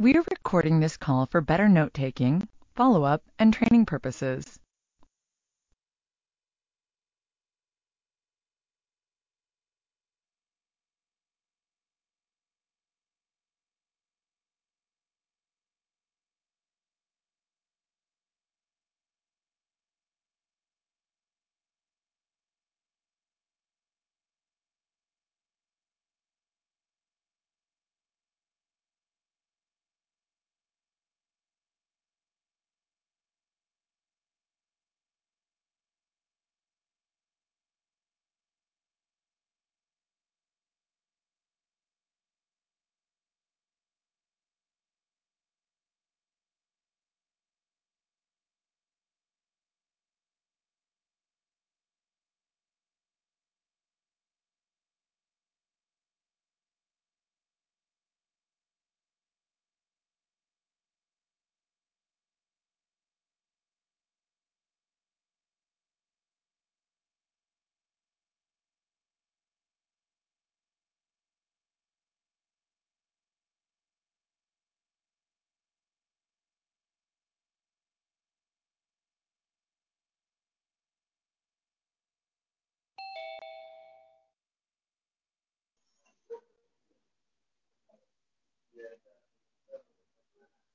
We 0.00 0.14
are 0.16 0.24
recording 0.30 0.80
this 0.80 0.96
call 0.96 1.26
for 1.26 1.42
better 1.42 1.68
note-taking, 1.68 2.48
follow-up, 2.74 3.22
and 3.38 3.52
training 3.52 3.84
purposes. 3.84 4.58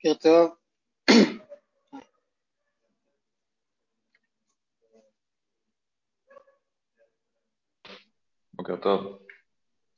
בוקר 0.06 0.20
טוב. 0.22 0.56
בוקר 8.54 8.76
טוב. 8.76 9.20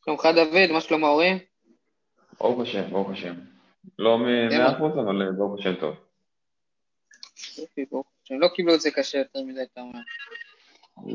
שלומך 0.05 0.25
דוד, 0.35 0.71
מה 0.73 0.81
שלום 0.81 1.03
ההורים? 1.03 1.37
ברוך 2.39 2.61
השם, 2.61 2.89
ברוך 2.89 3.09
השם. 3.09 3.33
לא 3.99 4.17
מאה 4.17 4.77
אחוז, 4.77 4.91
אבל 4.93 5.21
אה, 5.21 5.31
ברוך 5.37 5.59
השם 5.59 5.75
טוב. 5.79 5.95
השם. 8.23 8.39
לא 8.39 8.47
קיבלו 8.55 8.75
את 8.75 8.81
זה 8.81 8.91
קשה 8.91 9.17
יותר 9.17 9.43
מדי, 9.43 9.63
אתה 9.63 9.81
אומר. 9.81 9.99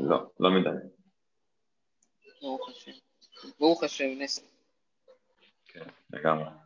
לא, 0.09 0.31
לא 0.39 0.49
מדי. 0.51 0.69
ברוך 2.41 2.69
השם. 2.69 2.91
ברוך 3.59 3.83
השם, 3.83 4.09
נס. 4.19 4.39
כן, 5.65 5.85
לגמרי. 6.13 6.62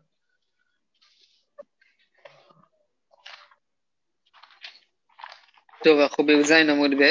טוב, 5.83 5.99
אנחנו 5.99 6.25
בי"ז 6.25 6.51
עמוד 6.51 6.91
ב'. 6.91 7.03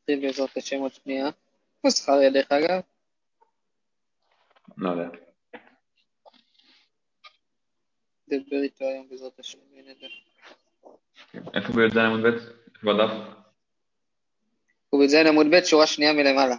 נתחיל 0.00 0.26
בעזרת 0.26 0.56
השם 0.56 0.78
עוד 0.80 0.92
שנייה. 0.94 1.26
איפה 1.26 1.90
זכריה 1.90 2.30
דרך 2.30 2.52
אגב? 2.52 2.80
לא 4.76 4.90
יודע. 4.90 5.08
נדבר 8.28 8.62
איתו 8.62 8.84
היום 8.84 9.08
בעזרת 9.08 9.38
השם, 9.38 9.58
ונדע. 9.72 10.06
איפה 11.54 11.72
בי"ז 11.72 11.96
עמוד 11.96 12.20
ב'? 12.20 12.26
איפה 12.26 12.86
בדף? 12.86 13.12
הוא 14.90 15.00
בי"ז 15.00 15.14
עמוד 15.14 15.46
ב', 15.50 15.64
שורה 15.64 15.86
שנייה 15.86 16.12
מלמעלה. 16.12 16.56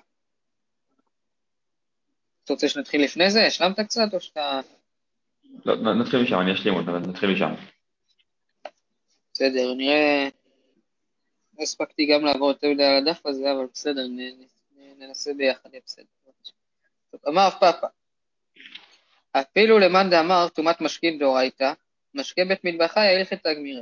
אתה 2.44 2.53
רוצה 2.53 2.69
שנתחיל 2.69 3.03
לפני 3.03 3.31
זה? 3.31 3.46
השלמת 3.47 3.80
קצת 3.80 4.13
או 4.13 4.22
שאתה... 4.22 4.59
לא, 5.66 5.94
נתחיל 5.94 6.22
משם, 6.24 6.40
אני 6.40 6.53
אשלים 6.53 6.74
אותה, 6.74 6.91
נתחיל 6.91 7.34
משם. 7.34 7.53
בסדר, 9.34 9.74
נראה... 9.74 10.29
לא 11.57 11.63
הספקתי 11.63 12.06
גם 12.06 12.25
לעבור 12.25 12.47
יותר 12.47 12.68
מדי 12.68 12.84
על 12.84 13.07
הדף 13.07 13.25
הזה, 13.25 13.51
אבל 13.51 13.66
בסדר, 13.74 14.01
ננסה 15.00 15.34
ביחד, 15.34 15.69
יהיה 15.74 15.81
בסדר. 15.85 16.06
טוב, 17.12 17.22
אמר 17.28 17.47
רב 17.47 17.53
פאפא, 17.59 17.88
אפילו 19.31 19.79
למאן 19.79 20.09
דאמר 20.09 20.47
טומאת 20.50 20.81
משכין 20.81 21.19
דאורייתא, 21.19 21.74
משקה 22.13 22.41
בית 22.47 22.63
מטבחי 22.63 23.00
הלכת 23.00 23.45
הגמירה. 23.45 23.81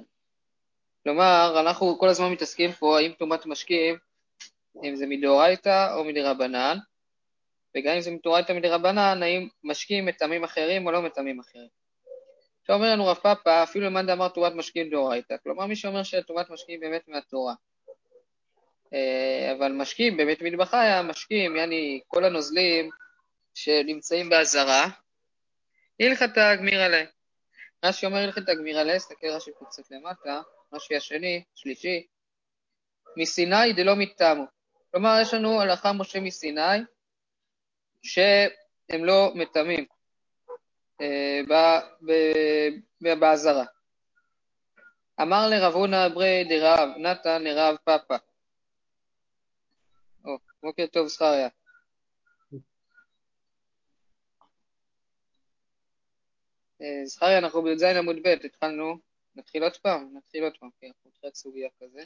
כלומר, 1.03 1.59
אנחנו 1.59 1.98
כל 2.00 2.09
הזמן 2.09 2.31
מתעסקים 2.31 2.72
פה 2.72 3.00
האם 3.00 3.12
טומאת 3.12 3.46
משקים, 3.46 3.96
אם 4.84 4.96
זה 4.96 5.06
מדאורייתא 5.08 5.96
או 5.96 6.03
מדרבנן, 6.03 6.78
וגם 7.78 7.96
אם 7.96 8.02
זה 8.02 8.12
מדאורייתא 8.12 8.54
מדרבנן, 8.54 9.24
האם 9.24 9.48
משקים 9.64 10.06
מטעמים 10.06 10.44
אחרים 10.44 10.86
או 10.86 10.92
לא 10.92 11.02
מטעמים 11.02 11.40
אחרים. 11.40 11.68
עכשיו 12.62 12.76
אומר 12.76 12.92
לנו 12.92 13.06
רב 13.08 13.18
פאפא, 13.18 13.64
אפילו 13.64 13.86
למאן 13.86 14.08
דאמר 14.08 14.30
טומאת 14.30 14.54
משקים 14.54 14.90
דאורייתא, 14.90 15.36
כלומר 15.44 15.66
מי 15.66 15.76
שאומר 15.76 16.04
שטומאת 16.04 16.50
משקים 16.50 16.80
באמת 16.80 17.08
מהתורה. 17.08 17.54
אה, 18.94 19.54
אבל 19.58 19.72
משקים 19.72 20.18
באמת 20.18 20.42
מטבחיה, 20.42 21.02
משקים, 21.02 21.56
יעני 21.56 22.02
כל 22.08 22.26
הנוזלים 22.26 22.90
שנמצאים 23.54 24.30
באזהרה, 24.30 24.88
הלכתא 26.00 26.56
גמירא 26.56 26.88
ליה. 26.88 27.06
רש"י 27.86 28.06
אומר 28.06 28.18
הלכתא 28.18 28.54
גמירא 28.54 28.84
ליה, 28.84 28.98
תסתכל 28.98 29.28
רש"י 29.28 29.52
קצת 29.70 29.92
למטה, 29.92 30.42
רש"י 30.74 30.96
השני, 30.96 31.44
שלישי, 31.56 32.08
מסיני 33.18 33.74
דלא 33.74 33.96
מטעמו. 33.96 34.46
כלומר, 34.92 35.18
יש 35.22 35.34
לנו 35.34 35.62
הלכה 35.62 35.94
משה 35.94 36.20
מסיני, 36.20 36.80
שהם 38.03 39.06
לא 39.06 39.31
מטמאים 39.35 39.85
אה, 41.01 41.41
באזהרה. 43.19 43.66
אמר 45.22 45.50
לרב 45.50 45.73
הונא 45.73 46.07
ברי 46.07 46.44
דרב 46.50 46.89
נתן 46.97 47.44
לרב 47.44 47.75
פאפא. 47.84 48.17
בוקר 50.63 50.88
טוב 50.88 51.07
זכריה. 51.07 51.50
אה, 56.81 57.06
זכריה, 57.06 57.38
אנחנו 57.38 57.62
בי"ז 57.62 57.83
עמוד 57.83 58.16
ב', 58.23 58.28
התחלנו, 58.28 58.97
נתחיל 59.35 59.63
עוד 59.63 59.78
פעם? 59.78 60.13
נתחיל 60.18 60.44
עוד 60.44 60.57
פעם, 60.57 60.69
כי 60.79 60.88
אנחנו 60.88 61.09
נתחיל 61.09 61.29
סוגיה 61.33 61.69
כזה. 61.81 62.03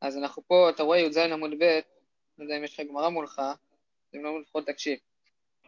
אז 0.00 0.16
אנחנו 0.16 0.42
פה, 0.46 0.70
אתה 0.70 0.82
רואה 0.82 0.98
י"ז 0.98 1.16
עמוד 1.16 1.50
ב', 1.58 1.80
לא 2.38 2.44
יודע 2.44 2.56
אם 2.56 2.64
יש 2.64 2.80
לך 2.80 2.86
גמרא 2.88 3.08
מולך, 3.08 3.42
אם 4.16 4.24
לא 4.24 4.40
לפחות 4.40 4.66
תקשיב. 4.66 4.98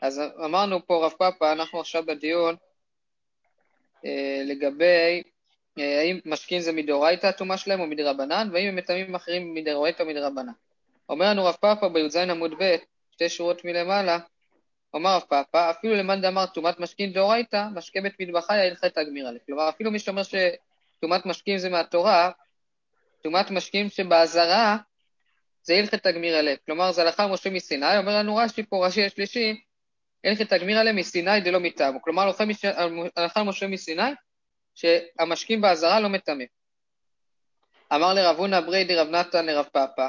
אז 0.02 0.20
אמרנו 0.44 0.86
פה 0.86 1.06
רב 1.06 1.12
פאפא, 1.18 1.52
אנחנו 1.52 1.80
עכשיו 1.80 2.06
בדיון 2.06 2.56
אה, 4.04 4.42
לגבי 4.44 5.22
אה, 5.78 6.00
האם 6.00 6.20
משכין 6.24 6.60
זה 6.60 6.72
מדאורייתא 6.72 7.26
הטומאה 7.26 7.56
שלהם 7.56 7.80
או 7.80 7.86
מדרבנן, 7.86 8.48
והאם 8.52 8.68
הם 8.68 8.76
מטעמים 8.76 9.14
אחרים 9.14 9.54
מדאורייתא 9.54 10.02
או 10.02 10.08
מדרבנן. 10.08 10.52
אומר 11.08 11.30
לנו 11.30 11.44
רב 11.44 11.54
פאפא 11.60 11.88
בי"ז 11.88 12.16
עמוד 12.16 12.54
ב', 12.58 12.76
שתי 13.10 13.28
שורות 13.28 13.64
מלמעלה, 13.64 14.18
אומר 14.94 15.10
רב 15.10 15.22
פאפא, 15.28 15.70
אפילו 15.70 15.94
למאן 15.94 16.20
דאמר 16.20 16.46
טומאת 16.46 16.80
משכין 16.80 17.12
דאורייתא, 17.12 17.66
משקה 17.74 18.00
בית 18.00 18.20
מטבחי 18.20 18.54
הלכתא 18.54 19.02
גמירא 19.02 19.30
ליה. 19.30 19.40
כלומר, 19.46 19.68
אפילו 19.68 19.90
מי 19.90 19.98
שאומר 19.98 20.22
שטומאת 20.22 21.26
משכין 21.26 21.58
זה 21.58 21.70
מהתורה, 21.70 22.30
טומאת 23.22 23.50
משכין 23.50 23.90
שבאזהרה 23.90 24.76
זה 25.64 25.74
הלכתא 25.74 26.10
גמירא 26.10 26.40
ליה. 26.40 26.56
כלומר, 26.56 26.92
זה 26.92 27.02
הלכה 27.02 27.26
משה 27.26 27.50
מסיני, 27.50 27.98
אומר 27.98 28.18
לנו 28.18 28.36
רש"י 28.36 28.62
פה, 28.62 28.86
רש"י 28.86 29.04
השלישי, 29.04 29.60
הלכתא 30.24 30.58
גמירא 30.58 30.82
ליה 30.82 30.92
מסיני 30.92 31.40
דלא 31.40 31.60
מטעמו. 31.60 32.02
כלומר, 32.02 32.22
הלכה 32.22 32.44
מש- 32.44 32.64
הלכה 33.16 33.42
משה 33.42 33.66
מסיני, 33.66 34.10
שהמשקים 34.74 35.60
באזהרה 35.60 36.00
לא 36.00 36.08
מטמאים. 36.08 36.48
אמר 37.94 38.14
לרב 38.14 38.36
הונא 38.36 38.60
ברי 38.60 38.84
דרב 38.84 39.08
נתן 39.08 39.46
לרב 39.46 39.66
פאפא, 39.72 40.08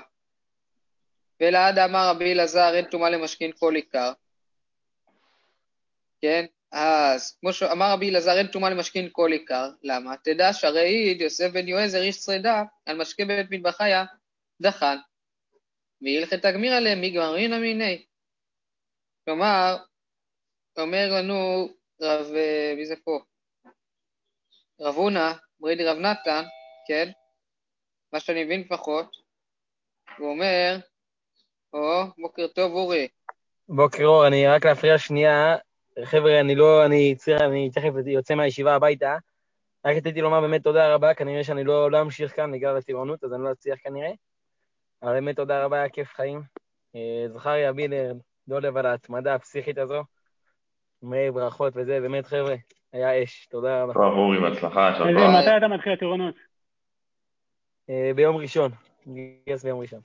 ולעד 1.41 1.79
אמר 1.79 2.09
רבי 2.09 2.33
אלעזר 2.33 2.75
אין 2.75 2.85
טומאה 2.85 3.09
למשכין 3.09 3.51
כל 3.59 3.75
עיקר. 3.75 4.11
כן? 6.21 6.45
אז 6.71 7.37
כמו 7.39 7.53
שאמר 7.53 7.91
רבי 7.91 8.09
אלעזר 8.09 8.37
אין 8.37 8.47
טומאה 8.47 8.69
למשכין 8.69 9.09
כל 9.11 9.31
עיקר, 9.31 9.69
למה? 9.83 10.17
תדע 10.23 10.53
שהרי 10.53 11.17
יוסף 11.19 11.49
בן 11.53 11.67
יועזר 11.67 12.01
איש 12.01 12.15
שרידה 12.15 12.63
על 12.85 12.97
משקה 12.97 13.25
בבית 13.25 13.51
מטבחיה 13.51 14.05
דחן. 14.61 14.97
והלכת 16.05 16.45
הגמירא 16.45 16.79
להם 16.79 17.01
מגמרינא 17.01 17.59
מיני. 17.59 18.05
כלומר, 19.25 19.77
אומר 20.77 21.07
לנו 21.11 21.67
רב, 22.01 22.25
אה, 22.35 22.73
מי 22.77 22.85
זה 22.85 22.95
פה? 23.03 23.19
רב 24.81 24.95
הונא, 24.95 25.31
ברידי 25.59 25.85
רב 25.85 25.97
נתן, 25.97 26.43
כן? 26.87 27.11
מה 28.13 28.19
שאני 28.19 28.43
מבין 28.43 28.61
לפחות, 28.61 29.11
הוא 30.17 30.29
אומר, 30.29 30.77
או, 31.73 32.03
בוקר 32.17 32.47
טוב 32.47 32.73
אורי. 32.73 33.07
בוקר 33.69 34.03
אור, 34.03 34.27
אני 34.27 34.47
רק 34.47 34.65
להפריע 34.65 34.97
שנייה. 34.97 35.55
חבר'ה, 36.03 36.39
אני 36.39 36.55
לא, 36.55 36.85
אני, 36.85 37.15
ציר, 37.15 37.45
אני 37.45 37.69
תכף 37.69 37.91
יוצא 38.05 38.35
מהישיבה 38.35 38.75
הביתה. 38.75 39.17
רק 39.85 39.97
רציתי 39.97 40.21
לומר 40.21 40.41
באמת 40.41 40.63
תודה 40.63 40.93
רבה, 40.93 41.13
כנראה 41.13 41.43
שאני 41.43 41.63
לא, 41.63 41.91
לא 41.91 42.01
אמשיך 42.01 42.35
כאן 42.35 42.51
בגלל 42.51 42.77
הטירונות, 42.77 43.23
אז 43.23 43.33
אני 43.33 43.43
לא 43.43 43.51
אצליח 43.51 43.79
כנראה. 43.83 44.11
אבל 45.03 45.13
באמת 45.13 45.35
תודה 45.35 45.65
רבה, 45.65 45.77
היה 45.77 45.89
כיף 45.89 46.13
חיים. 46.13 46.41
אה, 46.95 47.25
זכריה 47.27 47.73
בילר, 47.73 48.13
דולב 48.47 48.77
על 48.77 48.85
ההצמדה 48.85 49.35
הפסיכית 49.35 49.77
הזו. 49.77 50.03
מאיר 51.03 51.31
ברכות 51.31 51.73
וזה, 51.75 51.99
באמת 52.01 52.25
חבר'ה, 52.25 52.55
היה 52.93 53.23
אש, 53.23 53.45
תודה 53.45 53.83
רבה. 53.83 53.93
טוב, 53.93 54.03
אורי, 54.03 54.39
בהצלחה, 54.39 54.93
כוח. 54.97 55.07
מתי 55.07 55.57
אתה 55.57 55.67
מתחיל 55.67 55.93
הטירונות? 55.93 56.35
אה, 57.89 58.11
ביום 58.15 58.35
ראשון, 58.35 58.71
נתגייס 59.05 59.63
ביום 59.63 59.79
ראשון. 59.79 59.99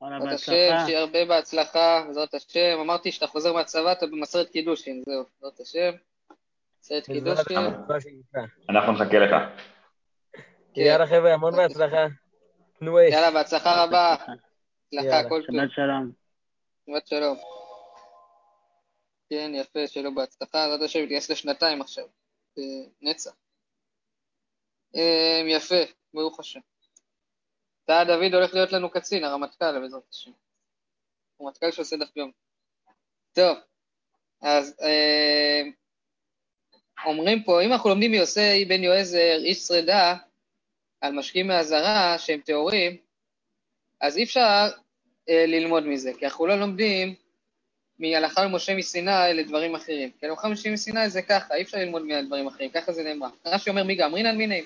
וואלה, 0.00 0.18
בעזרת 0.18 0.32
השם. 0.32 0.86
שיהיה 0.86 1.00
הרבה 1.00 1.24
בהצלחה, 1.24 2.04
בעזרת 2.06 2.34
השם. 2.34 2.78
אמרתי 2.80 3.12
שאתה 3.12 3.26
חוזר 3.26 3.52
מהצבא, 3.52 3.92
אתה 3.92 4.06
במסרת 4.06 4.50
קידושין, 4.50 5.02
זהו, 5.06 5.24
בעזרת 5.40 5.60
השם. 5.60 5.90
מסרת 6.80 7.06
קידושין. 7.06 7.72
אנחנו 8.68 8.92
נחכה 8.92 9.18
לך. 9.18 9.36
יאללה 10.76 11.06
חבר'ה, 11.06 11.34
המון 11.34 11.56
בהצלחה. 11.56 12.06
תנו 12.78 12.98
אש. 12.98 13.12
יאללה, 13.12 13.30
בהצלחה 13.30 13.84
רבה. 13.84 14.12
הצלחה, 14.12 14.32
יאללה, 14.92 15.28
כל 15.28 15.42
טוב. 15.46 15.56
שבת 15.56 15.70
שלום. 15.70 16.12
שבת 16.86 17.06
שלום. 17.06 17.38
כן, 19.30 19.52
יפה, 19.54 19.86
שלא 19.86 20.10
בהצלחה. 20.10 20.68
בעזרת 20.68 20.82
השם, 20.82 21.02
מתגייס 21.02 21.30
לשנתיים 21.30 21.80
עכשיו. 21.80 22.04
נצח. 23.02 23.32
אה, 24.96 25.42
יפה, 25.48 25.92
ברוך 26.14 26.40
השם. 26.40 26.60
אתה, 27.84 28.02
דוד, 28.06 28.34
הולך 28.34 28.54
להיות 28.54 28.72
לנו 28.72 28.90
קצין, 28.90 29.24
הרמטכ"ל, 29.24 29.80
בעזרת 29.80 30.02
השם. 30.12 30.30
הרמטכ"ל 31.40 31.70
שעושה 31.70 31.96
דף 31.96 32.16
יום. 32.16 32.30
טוב, 33.32 33.58
אז 34.42 34.76
אה, 34.82 35.62
אומרים 37.06 37.42
פה, 37.42 37.62
אם 37.62 37.72
אנחנו 37.72 37.90
לומדים 37.90 38.10
מיוסי 38.10 38.64
בן 38.64 38.82
יועזר, 38.82 39.36
איש 39.44 39.58
שרידה, 39.58 40.16
על 41.00 41.12
משקיעים 41.12 41.46
מהזרה 41.46 42.18
שהם 42.18 42.40
טהורים, 42.40 42.96
אז 44.00 44.16
אי 44.16 44.24
אפשר 44.24 44.68
אה, 45.28 45.44
ללמוד 45.46 45.86
מזה, 45.86 46.12
כי 46.18 46.24
אנחנו 46.24 46.46
לא 46.46 46.54
לומדים 46.54 47.14
מהלכה 47.98 48.44
למשה 48.44 48.74
מסיני 48.74 49.10
לדברים 49.34 49.74
אחרים. 49.74 50.10
כי 50.20 50.26
הלכה 50.26 50.48
למשה 50.48 50.70
מסיני 50.70 51.10
זה 51.10 51.22
ככה, 51.22 51.54
אי 51.54 51.62
אפשר 51.62 51.78
ללמוד 51.78 52.02
מהדברים 52.02 52.46
אחרים, 52.46 52.70
ככה 52.70 52.92
זה 52.92 53.02
נאמר. 53.02 53.28
רש"י 53.46 53.70
אומר, 53.70 53.84
מי 53.84 53.94
גמרינן 53.94 54.36
מיני? 54.36 54.62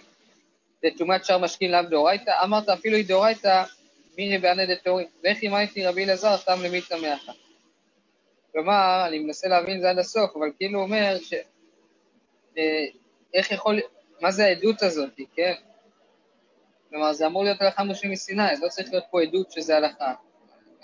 לטומאת 0.82 1.24
שאר 1.24 1.38
משכין 1.38 1.70
לאו 1.70 1.82
דאורייתא, 1.82 2.30
אמרת 2.44 2.68
אפילו 2.68 2.96
היא 2.96 3.06
דאורייתא, 3.06 3.64
מיני 4.18 4.38
בענה 4.38 4.66
דטהורים. 4.66 5.06
וכי 5.24 5.48
מה 5.48 5.60
איתי 5.60 5.86
רבי 5.86 6.04
אלעזר, 6.04 6.36
סתם 6.36 6.58
למילתא 6.64 6.94
מאחה. 7.02 7.32
כלומר, 8.52 9.04
אני 9.06 9.18
מנסה 9.18 9.48
להבין 9.48 9.76
את 9.76 9.80
זה 9.80 9.90
עד 9.90 9.98
הסוף, 9.98 10.36
אבל 10.36 10.52
כאילו 10.58 10.80
אומר 10.80 11.18
ש... 11.18 11.34
אה, 12.58 12.86
איך 13.34 13.52
יכול... 13.52 13.80
מה 14.20 14.30
זה 14.30 14.44
העדות 14.44 14.82
הזאת, 14.82 15.20
כן? 15.34 15.52
כלומר, 16.92 17.12
זה 17.12 17.26
אמור 17.26 17.44
להיות 17.44 17.60
הלכה 17.60 17.84
משה 17.84 18.08
מסיני, 18.08 18.52
אז 18.52 18.62
לא 18.62 18.68
צריך 18.68 18.88
להיות 18.92 19.04
פה 19.10 19.22
עדות 19.22 19.50
שזה 19.50 19.76
הלכה. 19.76 20.14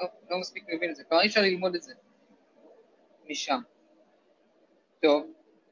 לא, 0.00 0.06
לא 0.30 0.38
מספיק 0.40 0.64
מבין 0.68 0.90
את 0.90 0.96
זה. 0.96 1.04
כלומר, 1.04 1.22
אי 1.22 1.28
אפשר 1.28 1.40
ללמוד 1.40 1.74
את 1.74 1.82
זה 1.82 1.92
משם. 3.30 3.58
טוב, 5.02 5.26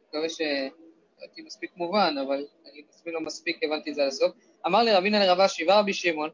מקווה 0.08 0.28
שהייתי 0.28 1.42
מספיק 1.46 1.70
מובן, 1.76 2.14
אבל 2.26 2.46
אני 2.70 2.82
עצמי 2.88 3.12
לא 3.12 3.20
מספיק 3.20 3.62
הבנתי 3.62 3.90
את 3.90 3.94
זה 3.94 4.02
עד 4.02 4.08
הסוף. 4.08 4.32
אמר 4.66 4.82
לי 4.82 4.92
רבינה 4.92 5.26
לרב 5.26 5.40
אשי 5.40 5.64
ורבי 5.68 5.92
שמעון, 5.92 6.30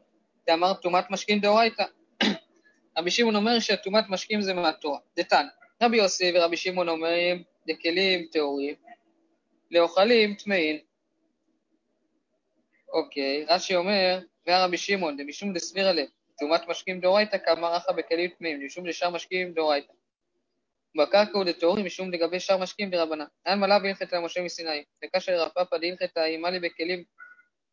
דאמר 0.47 0.73
טומאת 0.73 1.05
משקים 1.09 1.39
דאורייתא. 1.39 1.83
רבי 2.97 3.11
שמעון 3.11 3.35
אומר 3.35 3.59
שטומאת 3.59 4.05
משקים 4.09 4.41
זה 4.41 4.53
מהתורה. 4.53 4.99
דתן, 5.17 5.45
רבי 5.83 5.97
יוסי 5.97 6.31
ורבי 6.35 6.57
שמעון 6.57 6.89
אומרים, 6.89 7.43
דכלים 7.67 8.27
טהורים, 8.31 8.75
לאוכלים 9.71 10.33
טמאים. 10.33 10.92
אוקיי, 12.93 13.45
רש"י 13.49 13.75
אומר, 13.75 14.19
והרבי 14.47 14.77
שמעון, 14.77 15.17
דמשום 15.17 15.53
דסבירא 15.53 15.91
לב, 15.91 16.07
טומאת 16.39 16.67
משקים 16.67 16.99
דאורייתא 16.99 17.37
כאמר 17.45 17.77
אחא 17.77 17.91
בכלים 17.91 18.29
טמאים, 18.29 18.65
משום 18.65 18.89
דשאר 18.89 19.09
משקים 19.09 19.53
דאורייתא. 19.53 19.93
בקרקע 20.97 21.31
הוא 21.33 21.43
דטהורים 21.43 21.85
משום 21.85 22.11
לגבי 22.11 22.39
שאר 22.39 22.57
משקים 22.57 22.89
דרבנן. 22.89 23.25
אין 23.45 23.59
מלאו 23.59 23.75
הלכת 23.75 24.13
למשה 24.13 24.41
מסיני, 24.41 24.83
וכאשר 25.05 25.41
רב 25.41 25.49
פאפא 25.49 25.77
דהלכתא 25.77 26.19
אימה 26.19 26.49
לי 26.49 26.59
בכלים 26.59 27.03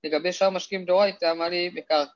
לגבי 0.05 0.33
שאר 0.33 0.51
משקים 0.51 0.85
דאורייתא, 0.85 1.31
אמר 1.31 1.49
לי 1.49 1.71
בקרקע. 1.71 2.13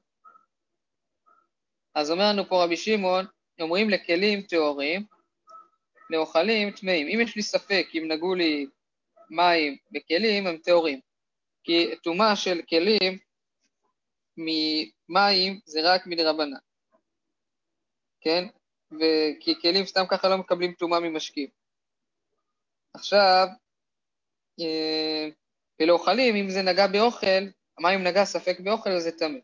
אז 1.94 2.10
אומר 2.10 2.28
לנו 2.28 2.48
פה 2.48 2.64
רבי 2.64 2.76
שמעון, 2.76 3.26
אומרים 3.60 3.90
לכלים 3.90 4.42
טהורים, 4.42 5.04
לאוכלים 6.10 6.70
טמאים. 6.70 7.08
אם 7.08 7.20
יש 7.20 7.36
לי 7.36 7.42
ספק 7.42 7.86
אם 7.94 8.04
נגעו 8.08 8.34
לי 8.34 8.66
מים 9.30 9.76
בכלים, 9.92 10.46
הם 10.46 10.56
טהורים. 10.56 11.00
כי 11.64 11.96
טומאה 12.02 12.36
של 12.36 12.60
כלים 12.68 13.18
ממים 14.36 15.60
זה 15.66 15.80
רק 15.84 16.06
מדרבנן. 16.06 16.56
כן? 18.20 18.44
וכי 18.92 19.54
כלים 19.62 19.84
סתם 19.86 20.04
ככה 20.08 20.28
לא 20.28 20.38
מקבלים 20.38 20.72
טומאה 20.72 21.00
ממשקים. 21.00 21.48
עכשיו, 22.94 23.46
אה, 24.60 25.28
ולאוכלים, 25.80 26.36
אם 26.36 26.50
זה 26.50 26.62
נגע 26.62 26.86
באוכל, 26.86 27.44
המים 27.78 28.04
נגע 28.04 28.24
ספק 28.24 28.60
באוכל, 28.60 28.90
אז 28.90 29.02
זה 29.02 29.12
טמא. 29.12 29.38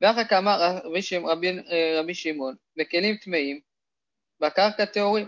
ואחר 0.00 0.24
כך 0.24 0.32
אמר 0.32 0.80
רבי, 0.84 1.00
רבי, 1.24 1.48
אה, 1.48 2.00
רבי 2.00 2.14
שמעון, 2.14 2.54
בכלים 2.76 3.16
טמאים, 3.16 3.60
בקרקע 4.40 4.84
טהורים. 4.84 5.26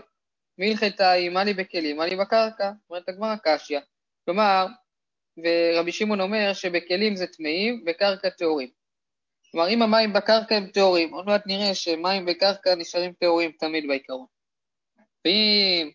מלכתא 0.57 1.13
אימה 1.13 1.43
לי 1.43 1.53
בכלים, 1.53 1.97
מה 1.97 2.05
לי 2.05 2.15
בקרקע? 2.15 2.71
אומרת 2.89 3.09
הגמרא 3.09 3.35
קשיא. 3.43 3.79
כלומר, 4.25 4.65
ורבי 5.37 5.91
שמעון 5.91 6.21
אומר 6.21 6.53
שבכלים 6.53 7.15
זה 7.15 7.27
טמאים, 7.27 7.85
בקרקע 7.85 8.29
טהורים. 8.29 8.69
כלומר, 9.51 9.69
אם 9.69 9.81
המים 9.81 10.13
בקרקע 10.13 10.55
הם 10.55 10.67
טהורים, 10.67 11.13
עוד 11.13 11.25
מעט 11.25 11.43
נראה 11.45 11.75
שמים 11.75 12.25
בקרקע 12.25 12.75
נשארים 12.75 13.13
טהורים 13.13 13.51
תמיד 13.51 13.83
בעיקרון. 13.87 14.25
ואם 15.25 15.91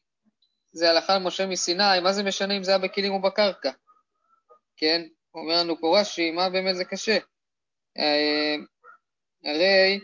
זה 0.73 0.91
הלכה 0.91 1.19
למשה 1.19 1.47
מסיני, 1.47 2.01
מה 2.03 2.13
זה 2.13 2.23
משנה 2.23 2.57
אם 2.57 2.63
זה 2.63 2.71
היה 2.71 2.79
בכלים 2.79 3.13
או 3.13 3.23
בקרקע? 3.23 3.71
כן? 4.77 5.03
אומר 5.35 5.61
לנו 5.61 5.81
פה 5.81 6.01
רש"י, 6.01 6.31
מה 6.31 6.51
באמת 6.51 6.77
זה 6.77 6.85
קשה? 6.85 7.19
אה, 7.99 8.57
הרי 9.45 10.01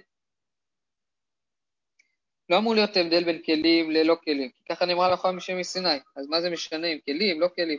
לא 2.49 2.59
אמור 2.59 2.75
להיות 2.75 2.97
הבדל 2.97 3.25
בין 3.25 3.43
כלים 3.43 3.91
ללא 3.91 4.17
כלים, 4.25 4.50
כי 4.50 4.75
ככה 4.75 4.87
נאמרה 4.87 5.07
הלכה 5.07 5.29
למשה 5.29 5.55
מסיני, 5.55 5.99
אז 6.17 6.26
מה 6.29 6.41
זה 6.41 6.50
משנה 6.50 6.87
אם 6.87 6.99
כלים, 7.05 7.41
לא 7.41 7.49
כלים? 7.55 7.79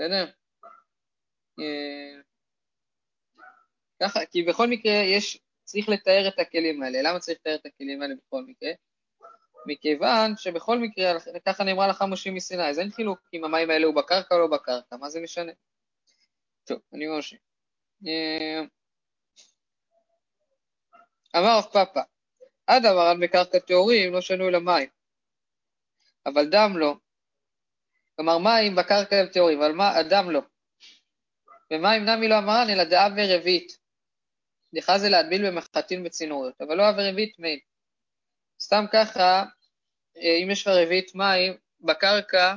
בסדר? 0.00 0.30
אה, 1.60 2.20
ככה, 4.02 4.26
כי 4.26 4.42
בכל 4.42 4.66
מקרה 4.66 4.92
יש, 4.92 5.38
צריך 5.64 5.88
לתאר 5.88 6.28
את 6.28 6.38
הכלים 6.38 6.82
האלה. 6.82 7.02
למה 7.02 7.18
צריך 7.18 7.38
לתאר 7.40 7.54
את 7.54 7.66
הכלים 7.66 8.02
האלה 8.02 8.14
בכל 8.14 8.44
מקרה? 8.46 8.70
מכיוון 9.66 10.36
שבכל 10.36 10.78
מקרה, 10.78 11.12
ככה 11.46 11.64
נאמרה 11.64 11.88
לך 11.88 12.04
משה 12.08 12.30
מסיני, 12.30 12.68
אז 12.68 12.78
אין 12.78 12.90
חילוק 12.90 13.18
אם 13.34 13.44
המים 13.44 13.70
האלה 13.70 13.86
הוא 13.86 13.94
בקרקע 13.94 14.34
או 14.34 14.40
לא 14.40 14.46
בקרקע, 14.46 14.96
מה 14.96 15.10
זה 15.10 15.20
משנה? 15.20 15.52
טוב, 16.64 16.78
אני 16.94 17.18
משה. 17.18 17.36
אה, 18.06 18.60
אמר 21.36 21.58
רב 21.58 21.64
פאפא, 21.72 22.00
עד 22.66 22.86
עברן 22.86 23.20
בקרקע 23.20 23.58
טהורים 23.58 24.12
לא 24.12 24.20
שנוי 24.20 24.52
למים, 24.52 24.88
אבל 26.26 26.50
דם 26.50 26.78
לא. 26.78 26.96
כלומר, 28.20 28.38
מים 28.38 28.74
בקרקע 28.74 29.16
הם 29.16 29.26
טהורים, 29.26 29.62
אבל 29.62 29.72
מה, 29.72 29.96
הדם 29.96 30.30
לא. 30.30 30.40
ומים 31.70 32.04
נמי 32.04 32.28
לא 32.28 32.38
אמרן, 32.38 32.66
אלא 32.70 32.84
דאב 32.84 33.12
ורבית. 33.16 33.78
דחה 34.74 34.98
זה 34.98 35.08
להטביל 35.08 35.50
במחטין 35.50 36.04
בצינוריות, 36.04 36.60
אבל 36.60 36.76
לא 36.76 36.88
אב 36.88 36.94
ורבית 36.98 37.38
מי. 37.38 37.60
סתם 38.60 38.84
ככה, 38.92 39.44
אה, 40.16 40.36
אם 40.42 40.50
יש 40.50 40.62
לך 40.62 40.68
רביעית 40.68 41.14
מים 41.14 41.56
בקרקע, 41.80 42.54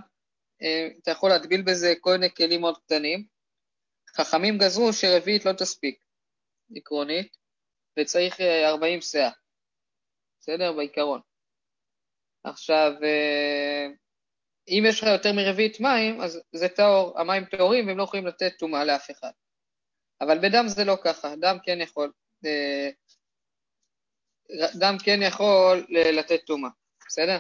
אה, 0.61 0.87
אתה 1.01 1.11
יכול 1.11 1.29
להטביל 1.29 1.61
בזה 1.61 1.93
כל 2.01 2.11
מיני 2.11 2.35
כלים 2.35 2.61
מאוד 2.61 2.77
קטנים. 2.77 3.25
חכמים 4.17 4.57
גזרו 4.57 4.93
שרביעית 4.93 5.45
לא 5.45 5.53
תספיק, 5.53 6.03
עקרונית, 6.75 7.37
וצריך 7.99 8.41
40 8.41 9.01
סאה. 9.01 9.29
בסדר? 10.39 10.73
בעיקרון. 10.73 11.21
עכשיו, 12.43 12.91
אם 14.79 14.83
יש 14.87 15.01
לך 15.01 15.07
יותר 15.07 15.33
מרביעית 15.33 15.79
מים, 15.79 16.21
אז 16.21 16.41
זה 16.51 16.69
טהור, 16.69 17.19
המים 17.19 17.45
טהורים 17.45 17.87
והם 17.87 17.97
לא 17.97 18.03
יכולים 18.03 18.27
לתת 18.27 18.53
טומאה 18.59 18.85
לאף 18.85 19.11
אחד. 19.11 19.31
אבל 20.21 20.37
בדם 20.37 20.63
זה 20.67 20.83
לא 20.85 20.97
ככה, 21.03 21.35
דם 21.35 21.57
כן 21.63 21.81
יכול, 21.81 22.11
דם 24.79 24.95
כן 25.05 25.19
יכול 25.27 25.85
לתת 25.89 26.39
טומאה, 26.45 26.69
בסדר? 27.07 27.37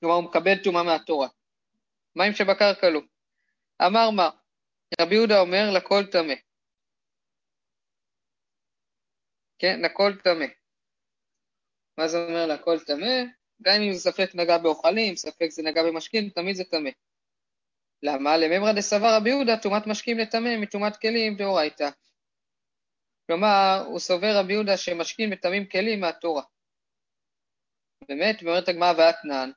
כלומר 0.00 0.14
הוא 0.14 0.24
מקבל 0.24 0.62
טומאה 0.64 0.82
מהתורה. 0.82 1.28
מים 2.16 2.32
שבקרקע 2.32 2.90
לא. 2.90 3.00
אמר 3.86 4.10
מה? 4.10 4.30
רבי 5.00 5.14
יהודה 5.14 5.40
אומר 5.40 5.70
לכל 5.76 6.06
טמא. 6.12 6.34
כן, 9.58 9.80
לכל 9.82 10.12
טמא. 10.24 10.46
מה 11.98 12.08
זה 12.08 12.18
אומר 12.18 12.46
לכל 12.46 12.78
טמא? 12.86 13.22
גם 13.62 13.80
אם 13.82 13.92
זה 13.92 14.00
ספק 14.00 14.34
נגע 14.34 14.58
באוכלים, 14.58 15.16
ספק 15.16 15.48
זה 15.50 15.62
נגע 15.62 15.82
במשקים, 15.82 16.30
תמיד 16.30 16.56
זה 16.56 16.64
טמא. 16.64 16.90
למה? 18.02 18.36
לממרא 18.36 18.72
דסבר 18.72 19.16
רבי 19.16 19.30
יהודה, 19.30 19.56
טומאת 19.62 19.86
משקים 19.86 20.18
לטמא 20.18 20.56
מטומאת 20.60 20.96
כלים 20.96 21.36
דאורייתא. 21.36 21.88
כלומר, 23.26 23.84
הוא 23.86 23.98
סובר 23.98 24.38
רבי 24.38 24.52
יהודה 24.52 24.76
שמשקים 24.76 25.30
מטמאים 25.30 25.68
כלים 25.68 26.00
מהתורה. 26.00 26.42
באמת, 28.08 28.42
ואומרת 28.42 28.68
הגמרא 28.68 28.92
ואתנן, 28.98 29.50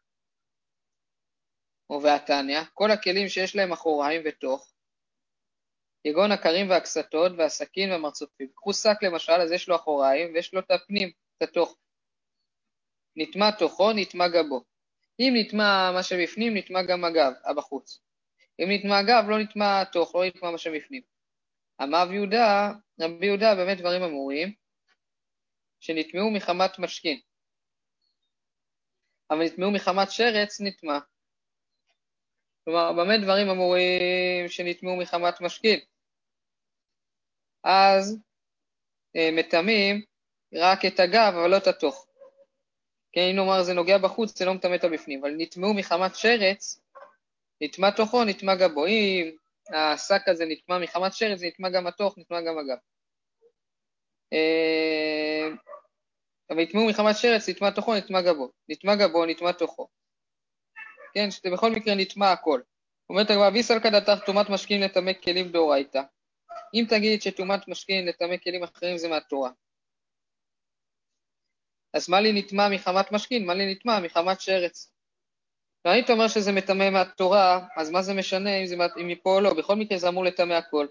או 1.90 2.02
ואתניא, 2.04 2.62
כל 2.74 2.92
הכלים 2.92 3.28
שיש 3.30 3.56
להם 3.56 3.72
אחוריים 3.72 4.22
ותוך, 4.26 4.74
כגון 6.04 6.32
הכרים 6.32 6.70
והקסתות 6.70 7.32
והסכין 7.38 7.92
והמרצופים. 7.92 8.48
קחו 8.56 8.74
שק 8.74 8.98
למשל, 9.02 9.34
אז 9.34 9.52
יש 9.52 9.70
לו 9.70 9.76
אחוריים 9.76 10.34
ויש 10.34 10.54
לו 10.54 10.60
את 10.60 10.72
הפנים, 10.72 11.12
את 11.38 11.42
התוך. 11.42 11.78
נטמע 13.20 13.52
תוכו, 13.52 13.92
נטמע 13.94 14.28
גבו. 14.28 14.64
אם 15.20 15.34
נטמע 15.36 15.92
מה 15.94 16.04
שבפנים, 16.04 16.58
נטמע 16.58 16.84
גם 16.84 17.06
הגב, 17.06 17.32
הבחוץ. 17.46 18.00
אם 18.60 18.68
נטמע 18.72 18.98
הגב, 18.98 19.24
לא 19.30 19.40
נטמע 19.40 19.84
תוך, 19.84 20.16
לא 20.16 20.26
נטמע 20.26 20.52
מה 20.52 20.58
שבפנים. 20.58 21.02
אמר 21.84 22.14
יהודה, 22.14 22.72
רבי 23.02 23.26
יהודה 23.26 23.56
באמת 23.56 23.78
דברים 23.78 24.04
אמורים, 24.04 24.54
שנטמעו 25.80 26.32
מחמת 26.32 26.80
משכין. 26.80 27.20
אבל 29.32 29.46
נטמעו 29.46 29.72
מחמת 29.72 30.12
שרץ, 30.12 30.62
נטמע. 30.62 31.00
כלומר, 32.66 32.92
במה 32.92 33.18
דברים 33.18 33.50
אמורים 33.50 34.48
שנטמעו 34.48 34.96
מחמת 34.96 35.42
משכין? 35.42 35.80
אז 37.64 38.20
אה, 39.16 39.30
מטמאים 39.32 40.02
רק 40.54 40.86
את 40.86 41.00
הגב, 41.00 41.34
אבל 41.36 41.50
לא 41.50 41.58
את 41.58 41.68
התוך. 41.68 42.09
כן, 43.12 43.22
אם 43.22 43.36
נאמר 43.36 43.64
זה 43.64 43.74
נוגע 43.74 43.98
בחוץ, 43.98 44.40
זה 44.40 44.46
לא 44.46 44.54
מטמא 44.54 44.76
את 44.76 44.84
הבפנים, 44.84 45.20
אבל 45.20 45.34
נטמעו 45.38 45.74
מחמת 45.74 46.16
שרץ, 46.16 46.80
נטמע 47.62 47.92
תוכו, 47.92 48.24
נטמע 48.24 48.56
גבו. 48.56 48.86
אם 48.86 49.32
השק 49.74 50.28
הזה 50.28 50.46
נטמע 50.46 50.78
מחמת 50.80 51.14
שרץ, 51.14 51.40
זה 51.40 51.48
נטמע 51.48 51.70
גם 51.70 51.88
התוך, 51.88 52.18
נטמע 52.18 52.42
גם 52.42 52.58
הגב. 52.58 52.78
אה, 54.34 55.48
אבל 56.50 56.62
נטמעו 56.62 56.90
מחמת 56.90 57.16
שרץ, 57.18 57.50
נטמע 57.50 57.72
תוכו, 57.72 57.96
נטמע 57.96 58.22
גבו. 58.22 58.52
נטמע 58.70 58.96
גבו, 58.96 59.26
נטמע 59.26 59.52
תוכו. 59.52 59.88
כן, 61.14 61.32
שזה 61.32 61.50
בכל 61.54 61.72
מקרה 61.72 61.96
נטמע 61.96 62.32
הכל. 62.32 62.62
אומרת 63.10 63.30
הגמרא, 63.30 63.50
ויסלקא 63.54 63.90
דתך 63.90 64.26
טומאת 64.26 64.50
משכין 64.50 64.84
לטמא 64.84 65.14
כלים 65.14 65.52
דאורייתא. 65.52 66.02
אם 66.74 66.86
תגיד 66.90 67.22
שטומאת 67.22 67.68
משכין 67.68 68.06
לטמא 68.06 68.38
כלים 68.38 68.64
אחרים 68.64 68.98
זה 68.98 69.08
מהתורה. 69.08 69.52
אז 71.94 72.10
מה 72.10 72.22
לי 72.22 72.34
נטמע 72.34 72.70
מחמת 72.70 73.12
משכין? 73.12 73.46
מה 73.46 73.54
לי 73.54 73.74
נטמע 73.74 74.00
מחמת 74.00 74.42
שרץ? 74.42 74.92
היית 75.86 76.10
אומר 76.10 76.28
שזה 76.28 76.52
מטמא 76.52 76.90
מהתורה, 76.90 77.68
אז 77.78 77.90
מה 77.90 78.02
זה 78.02 78.14
משנה 78.14 78.58
אם 78.58 78.66
זה 78.66 78.76
מפה 78.98 79.36
או 79.36 79.42
לא? 79.42 79.54
בכל 79.54 79.76
מקרה 79.76 79.98
זה 79.98 80.08
אמור 80.08 80.26
לטמא 80.26 80.54
הכל. 80.54 80.88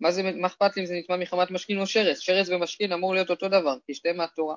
מה 0.00 0.10
זה, 0.10 0.22
מה 0.22 0.46
אכפת 0.46 0.76
לי 0.76 0.82
אם 0.82 0.86
זה 0.86 0.94
נטמע 0.94 1.16
מחמת 1.16 1.50
משכין 1.50 1.80
או 1.80 1.86
שרץ? 1.86 2.18
שרץ 2.18 2.48
ומשכין 2.48 2.92
אמור 2.92 3.14
להיות 3.14 3.30
אותו 3.30 3.48
דבר, 3.48 3.76
כי 3.86 3.94
שתיהם 3.94 4.16
מהתורה. 4.16 4.56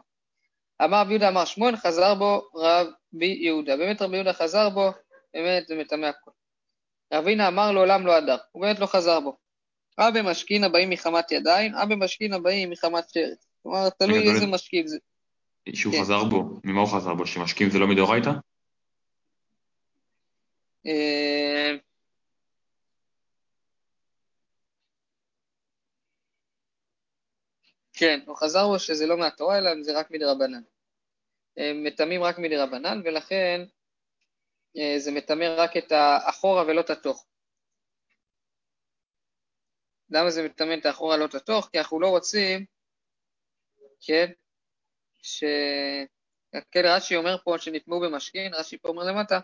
אמר 0.83 1.01
רבי 1.01 1.11
יהודה 1.11 1.27
אמר 1.27 1.45
שמואל, 1.45 1.75
חזר 1.75 2.15
בו 2.15 2.41
רבי 2.55 3.37
יהודה. 3.41 3.77
באמת 3.77 4.01
רבי 4.01 4.15
יהודה 4.15 4.33
חזר 4.33 4.69
בו, 4.69 4.91
באמת 5.33 5.67
זה 5.67 5.75
מטמא 5.75 6.05
הכל. 6.05 6.31
רבינה 7.13 7.47
אמר 7.47 7.71
לעולם 7.71 8.05
לא 8.05 8.15
הדר, 8.15 8.37
הוא 8.51 8.61
באמת 8.61 8.79
לא 8.79 8.85
חזר 8.85 9.19
בו. 9.19 9.37
אה 9.99 10.11
במשכין 10.11 10.63
הבאים 10.63 10.89
מחמת 10.89 11.31
ידיים, 11.31 11.75
אה 11.75 11.85
במשכין 11.85 12.33
הבאים 12.33 12.69
מחמת 12.69 13.09
שרץ. 13.09 13.47
כלומר, 13.63 13.89
תלוי 13.89 14.29
איזה 14.29 14.47
משכין 14.47 14.87
זה. 14.87 14.97
שהוא 15.73 15.93
כן. 15.93 16.01
חזר 16.01 16.23
בו, 16.23 16.59
ממה 16.63 16.81
הוא 16.81 16.89
חזר 16.89 17.13
בו? 17.13 17.25
שמשקים 17.25 17.69
זה 17.69 17.79
לא 17.79 17.87
מדאורייתא? 17.87 18.31
אה, 20.85 21.71
כן, 27.93 28.19
הוא 28.25 28.35
חזר 28.35 28.67
בו 28.67 28.79
שזה 28.79 29.05
לא 29.05 29.17
מהתורה, 29.17 29.57
אלא 29.57 29.71
זה 29.81 29.99
רק 29.99 30.11
מדרבנן. 30.11 30.61
הם 31.57 31.83
מטמאים 31.83 32.23
רק 32.23 32.39
מדרבנן, 32.39 33.01
ולכן 33.05 33.61
אה, 34.77 34.95
זה 34.99 35.11
מטמא 35.11 35.45
רק 35.57 35.77
את 35.77 35.91
האחורה 35.91 36.63
ולא 36.67 36.81
את 36.81 36.89
התוך. 36.89 37.25
למה 40.09 40.29
זה 40.29 40.43
מטמא 40.45 40.75
את 40.79 40.85
האחורה 40.85 41.17
לא 41.17 41.25
את 41.25 41.35
התוך? 41.35 41.69
כי 41.71 41.79
אנחנו 41.79 41.99
לא 41.99 42.07
רוצים, 42.07 42.65
כן, 44.01 44.31
ש... 45.21 45.43
כן, 46.71 46.81
רש"י 46.85 47.15
אומר 47.15 47.37
פה 47.43 47.55
שנטמעו 47.57 47.99
במשכין, 47.99 48.53
רש"י 48.53 48.77
פה 48.77 48.89
אומר 48.89 49.03
למטה, 49.03 49.39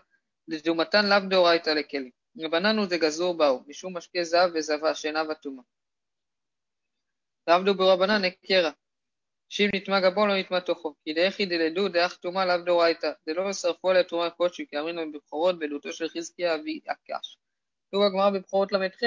לדומתן 0.48 1.06
לאו 1.08 1.28
דאורייתא 1.30 1.70
לכלים. 1.70 2.10
רבנן 2.38 2.78
הוא 2.78 2.86
דגזור 2.86 3.36
באו, 3.36 3.60
משום 3.66 3.96
משקה 3.96 4.24
זהב 4.24 4.50
וזבה 4.54 4.94
שאינה 4.94 5.22
וטומאה. 5.30 5.64
ועבדו 7.46 7.74
ברבנן 7.74 8.24
הקרא, 8.24 8.70
שאם 9.48 9.68
נטמע 9.74 10.00
גבו 10.00 10.26
לא 10.26 10.38
נטמע 10.40 10.60
תוכו, 10.60 10.94
כי 11.04 11.14
דאחי 11.14 11.46
דלדו 11.46 11.88
דאח 11.88 12.16
טומאה 12.16 12.46
לאו 12.46 12.64
דאורייתא, 12.64 13.12
דלא 13.28 13.50
ישרפו 13.50 13.90
עליה 13.90 14.04
תרומה 14.04 14.30
קודשי, 14.30 14.66
כי 14.70 14.78
אמרינו 14.78 15.12
בבכורות 15.12 15.58
בעדותו 15.58 15.92
של 15.92 16.08
חזקיה 16.08 16.54
אבי 16.54 16.80
הקש. 16.88 17.38
כתוב 17.88 18.06
בגמרא 18.06 18.30
בבכורות 18.30 18.72
ל"ח, 18.72 19.00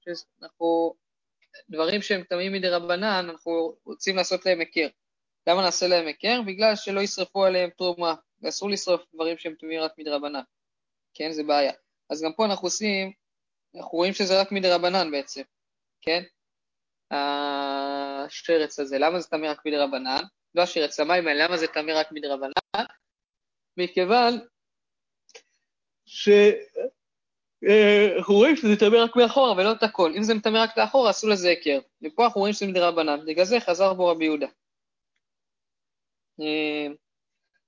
שאנחנו, 0.00 0.94
דברים 1.70 2.02
שהם 2.02 2.22
טמאים 2.22 2.52
מדרבנן, 2.52 3.26
אנחנו 3.28 3.76
רוצים 3.84 4.16
לעשות 4.16 4.46
להם 4.46 4.60
היכר. 4.60 4.88
למה 5.46 5.62
נעשה 5.62 5.88
להם 5.88 6.06
היכר? 6.06 6.40
בגלל 6.46 6.76
שלא 6.76 7.00
ישרפו 7.00 7.44
עליהם 7.44 7.70
תרומה, 7.70 8.14
ואסור 8.42 8.70
לשרוף 8.70 9.02
דברים 9.14 9.38
שהם 9.38 9.54
טמאים 9.54 9.80
רק 9.80 9.92
מדרבנן. 9.98 10.42
כן, 11.14 11.32
זה 11.32 11.42
בעיה. 11.42 11.72
אז 12.10 12.22
גם 12.22 12.32
פה 12.32 12.44
אנחנו 12.44 12.66
עושים, 12.66 13.12
אנחנו 13.74 13.98
רואים 13.98 14.12
שזה 14.12 14.40
רק 14.40 14.52
מדרבנן 14.52 15.10
בעצם, 15.10 15.42
כן? 16.00 16.22
השרץ 17.10 18.78
הזה, 18.78 18.98
למה 18.98 19.20
זה 19.20 19.28
טמא 19.28 19.46
רק 19.46 19.60
מדרבנן? 19.66 20.22
לא 20.54 20.62
השרץ, 20.62 21.00
המים 21.00 21.28
האלה, 21.28 21.44
למה 21.44 21.56
זה 21.56 21.66
טמא 21.66 21.92
רק 21.92 22.12
מדרבנן? 22.12 22.52
מכיוון 23.76 24.40
שאנחנו 26.06 26.64
רואים 28.34 28.56
שזה 28.56 28.76
טמא 28.80 28.96
רק 28.96 29.16
מאחורה 29.16 29.52
ולא 29.52 29.72
את 29.72 29.82
הכל. 29.82 30.12
אם 30.16 30.22
זה 30.22 30.34
מטמא 30.34 30.58
רק 30.58 30.78
לאחורה, 30.78 31.10
עשו 31.10 31.28
לזה 31.28 31.48
היכר. 31.48 31.80
ופה 32.02 32.24
אנחנו 32.24 32.40
רואים 32.40 32.54
שזה 32.54 32.66
מדרבנן, 32.66 33.26
בגלל 33.26 33.44
זה 33.44 33.60
חזר 33.60 33.94
בו 33.94 34.06
רבי 34.06 34.24
יהודה. 34.24 34.46
אה, 36.40 36.86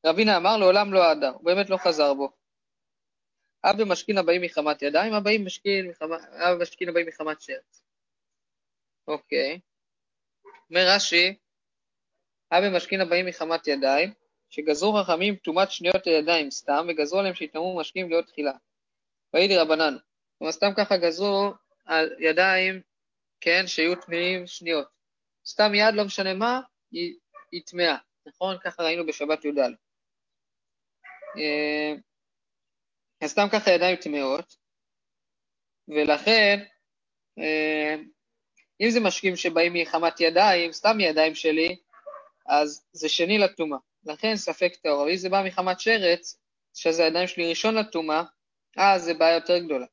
רבינה 0.07 0.37
אמר 0.37 0.57
לעולם 0.57 0.93
לא 0.93 1.05
אהדה, 1.05 1.29
הוא 1.29 1.45
באמת 1.45 1.71
לא 1.71 1.77
חזר 1.77 2.15
בו. 2.15 2.31
אב 3.65 3.83
במשכין 3.83 4.19
הבאים 4.19 4.43
מחמת 4.43 4.83
ידיים, 4.83 5.13
הבאים 5.13 5.45
משכין, 5.45 5.91
הבאים 6.89 7.07
מחמת 7.07 7.41
שרץ. 7.41 7.83
אוקיי. 9.09 9.61
אומר 10.71 10.87
רש"י, 10.95 11.35
אב 12.53 12.65
במשכין 12.65 13.01
הבאים 13.01 13.27
מחמת 13.27 13.67
ידיים, 13.67 14.13
שגזרו 14.51 15.03
חכמים 15.03 15.37
טומאת 15.37 15.71
שניות 15.71 16.07
הידיים 16.07 16.51
סתם, 16.51 16.87
וגזרו 16.89 17.19
עליהם 17.19 17.35
שיטמאו 17.35 17.77
משקים 17.77 18.09
להיות 18.09 18.27
תחילה. 18.27 18.53
ויהי 19.35 19.57
רבנן. 19.57 19.97
כלומר, 20.39 20.53
סתם 20.53 20.71
ככה 20.77 20.97
גזרו 20.97 21.53
על 21.85 22.15
ידיים, 22.19 22.81
כן, 23.41 23.67
שיהיו 23.67 23.97
טמאים 23.97 24.47
שניות. 24.47 24.89
סתם 25.47 25.75
יד, 25.75 25.95
לא 25.95 26.05
משנה 26.05 26.35
מה, 26.35 26.61
היא 26.93 27.63
טמאה. 27.67 27.97
נכון? 28.27 28.57
ככה 28.65 28.83
ראינו 28.83 29.07
בשבת 29.07 29.45
י"ד. 29.45 29.59
אה, 31.39 31.95
אז 33.21 33.31
סתם 33.31 33.47
ככה 33.53 33.71
ידיים 33.71 33.97
טמאות, 33.97 34.57
ולכן, 35.89 36.65
אה, 37.39 37.95
אם 38.81 38.91
זה 38.91 39.01
משקים 39.01 39.37
שבאים 39.37 39.73
מחמת 39.75 40.21
ידיים, 40.21 40.73
סתם 40.73 41.01
ידיים 41.01 41.35
שלי, 41.35 41.77
אז 42.47 42.87
זה 42.93 43.09
שני 43.09 43.39
לטומאה. 43.39 43.79
לכן 44.07 44.37
ספק 44.37 44.73
טהור. 44.83 45.11
אם 45.11 45.17
זה 45.17 45.29
בא 45.29 45.43
מחמת 45.47 45.81
שרץ, 45.81 46.41
שזה 46.75 47.05
הידיים 47.05 47.29
שלי 47.29 47.49
ראשון 47.49 47.75
לטומאה, 47.75 48.23
אז 48.77 49.03
זה 49.05 49.15
בעיה 49.15 49.35
יותר 49.35 49.59
גדולה. 49.59 49.87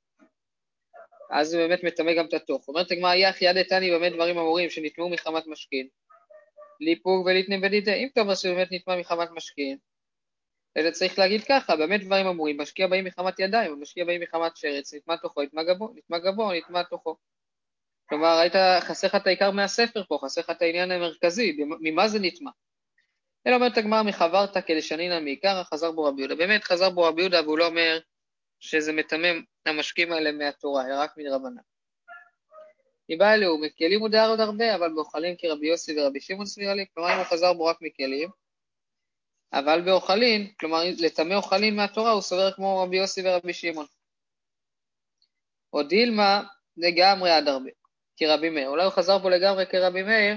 אז 1.32 1.48
זה 1.48 1.58
באמת 1.58 1.84
מטמא 1.84 2.13
גם 2.18 2.25
את 2.25 2.34
התוך. 2.34 2.68
אומרת 2.68 2.92
הגמרא, 2.92 3.13
יח 3.16 3.42
יד 3.42 3.58
איתני 3.58 3.92
באמת 3.92 4.13
דברים 4.13 4.38
אמורים 4.38 4.70
שנטמאו 4.70 5.10
מחמת 5.10 5.48
משכין. 5.48 5.88
ליפוג 6.80 7.25
וליטנם 7.25 7.60
וליטה. 7.62 7.94
אם 7.94 8.08
אתה 8.13 8.22
אומר 8.22 8.36
שבאמת 8.36 8.68
נטמע 8.72 9.00
מחמת 9.00 9.30
משכין, 9.32 9.77
אז 10.75 10.86
צריך 10.94 11.20
להגיד 11.20 11.44
ככה, 11.44 11.75
באמת 11.75 12.03
דברים 12.03 12.27
אמורים, 12.27 12.62
משקיע 12.62 12.88
באים 12.88 13.06
מחמת 13.06 13.39
ידיים, 13.39 13.82
משקיע 13.82 14.06
באים 14.06 14.22
מחמת 14.22 14.58
שרץ, 14.58 14.94
נטמע 14.94 15.15
תוכו, 15.15 15.42
נטמע 15.42 15.63
גבו, 15.63 15.94
נטמע 15.96 16.20
גבו, 16.20 16.53
נטמע 16.53 16.84
תוכו. 16.84 17.15
כלומר, 18.10 18.38
היית, 18.38 18.53
חסר 18.80 19.08
לך 19.08 19.15
את 19.15 19.27
העיקר 19.27 19.51
מהספר 19.51 20.03
פה, 20.03 20.20
חסר 20.24 20.42
לך 20.42 20.50
את 20.50 20.62
העניין 20.62 20.92
המרכזי, 20.92 21.58
ממה 21.80 22.08
זה 22.08 22.20
נטמע? 22.20 22.51
אלא 23.48 23.56
אומרת 23.56 23.77
הגמרא 23.77 24.03
מחברתא 24.03 24.62
כלשנינא 24.62 25.20
מעיקרא, 25.20 25.63
חזר 25.63 25.92
בו 25.92 26.03
רבי 26.03 26.22
יהודה. 26.22 26.36
באמת 26.36 26.63
חזר 26.63 26.89
בו 26.89 27.03
רבי 27.03 27.22
יהודה, 27.22 27.42
והוא 27.42 27.58
לא 27.58 27.65
אומר 27.65 28.00
שזה 28.60 28.94
מטמא 28.94 29.27
המשקים 29.65 30.12
האלה 30.12 30.32
מהתורה, 30.32 30.86
אלא 30.88 30.96
רק 30.96 31.18
מדרבנן. 31.18 31.62
מבעיה 33.10 33.33
אלו 33.33 33.57
מכלים 33.57 34.00
הוא 34.00 34.10
דייר 34.10 34.29
עוד 34.29 34.39
הרבה, 34.39 34.75
אבל 34.75 34.93
באוכלים 34.93 35.36
כרבי 35.38 35.67
יוסי 35.67 36.00
ורבי 36.00 36.22
שמעון 36.22 36.45
סבירה 36.45 36.74
לי, 36.74 36.86
כלומר 36.93 37.13
אם 37.13 37.17
הוא 37.17 37.25
חזר 37.25 37.53
בו 37.53 37.65
רק 37.65 37.77
מכלים, 37.81 38.29
אבל 39.53 39.81
באוכלים, 39.81 40.53
כלומר 40.60 40.81
לטמא 41.00 41.33
אוכלים 41.33 41.75
מהתורה, 41.75 42.12
הוא 42.12 42.22
סובר 42.22 42.51
כמו 42.51 42.83
רבי 42.83 42.98
יוסי 42.98 43.22
ורבי 43.25 43.53
שמעון. 43.53 43.86
או 45.74 45.83
דילמה 45.83 46.43
לגמרי 46.77 47.31
עד 47.31 47.48
הרבה, 47.48 47.69
כרבי 48.17 48.50
מאיר. 48.50 48.69
אולי 48.69 48.83
הוא 48.83 48.91
חזר 48.91 49.17
בו 49.17 49.29
לגמרי 49.29 49.65
כרבי 49.65 50.03
מאיר, 50.03 50.36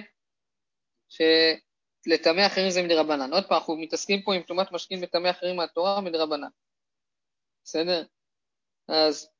שלטמא 1.08 2.46
אחרים 2.46 2.70
זה 2.70 2.82
מדרבנן. 2.82 3.32
עוד 3.32 3.46
פעם, 3.48 3.58
אנחנו 3.58 3.76
מתעסקים 3.76 4.22
פה 4.22 4.34
עם 4.34 4.42
טומאת 4.42 4.72
משקים 4.72 5.02
וטמא 5.02 5.30
אחרים 5.30 5.56
מהתורה 5.56 6.00
מדרבנן. 6.00 6.48
בסדר? 7.64 8.04
אז 8.88 9.30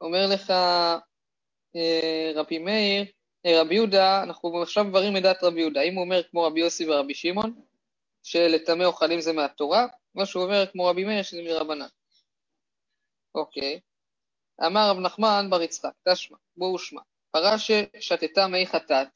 אומר 0.00 0.26
לך 0.34 0.52
רבי 2.34 2.58
מאיר, 2.58 3.04
אה, 3.46 3.60
רבי 3.60 3.74
יהודה, 3.74 4.22
אנחנו 4.22 4.62
עכשיו 4.62 4.84
מבררים 4.84 5.16
את 5.16 5.22
דעת 5.22 5.42
רבי 5.42 5.60
יהודה. 5.60 5.80
האם 5.80 5.94
הוא 5.94 6.04
אומר 6.04 6.22
כמו 6.22 6.42
רבי 6.42 6.60
יוסי 6.60 6.90
ורבי 6.90 7.14
שמעון, 7.14 7.60
שלטמא 8.22 8.84
אוכלים 8.84 9.20
זה 9.20 9.32
מהתורה, 9.32 9.86
או 10.16 10.26
שהוא 10.26 10.42
אומר 10.42 10.66
כמו 10.66 10.86
רבי 10.86 11.04
מאיר 11.04 11.22
שזה 11.22 11.42
מרבנן. 11.42 11.86
אוקיי. 13.34 13.80
אמר 14.66 14.90
רב 14.90 14.98
נחמן 14.98 15.46
בר 15.50 15.62
יצחק, 15.62 15.92
תשמע, 16.08 16.38
בואו 16.56 16.78
שמע. 16.78 17.00
פרה 17.30 17.58
ששתתה 17.58 18.46
מי 18.46 18.66
חטאת, 18.66 19.08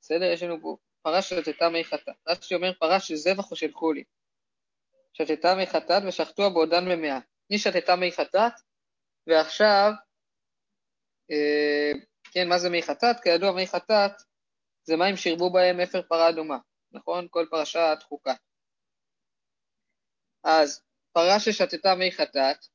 בסדר? 0.00 0.24
יש 0.24 0.42
לנו 0.42 0.60
פה 0.62 0.76
פרה 1.02 1.22
ששתתה 1.22 1.68
מי 1.68 1.84
חטאת. 1.84 2.14
רש"י 2.28 2.54
אומר 2.54 2.72
פרה 2.80 3.00
של 3.00 3.14
זבח 3.14 3.50
או 3.50 3.56
של 3.56 3.72
חולי. 3.72 4.04
שתתה 5.12 5.54
מי 5.54 5.66
חטאת 5.66 6.02
ושחטוה 6.06 6.50
בעודן 6.50 6.84
במאה. 6.84 7.18
היא 7.50 7.58
שתתה 7.58 7.96
מי 7.96 8.12
חטאת, 8.12 8.52
ועכשיו, 9.26 9.92
אה, 9.92 10.07
כן, 12.32 12.48
מה 12.48 12.58
זה 12.58 12.70
מי 12.70 12.82
חטאת? 12.82 13.20
כידוע 13.22 13.52
מי 13.52 13.66
חטאת 13.66 14.12
זה 14.84 14.96
מים 14.96 15.16
שירבו 15.16 15.52
בהם 15.52 15.80
אפר 15.80 16.02
פרה 16.02 16.28
אדומה. 16.28 16.58
נכון? 16.92 17.26
כל 17.30 17.46
פרשת 17.50 17.98
חוקה. 18.02 18.34
אז 20.44 20.82
פרה 21.12 21.40
ששתתה 21.40 21.94
מי 21.94 22.12
חטאת, 22.12 22.66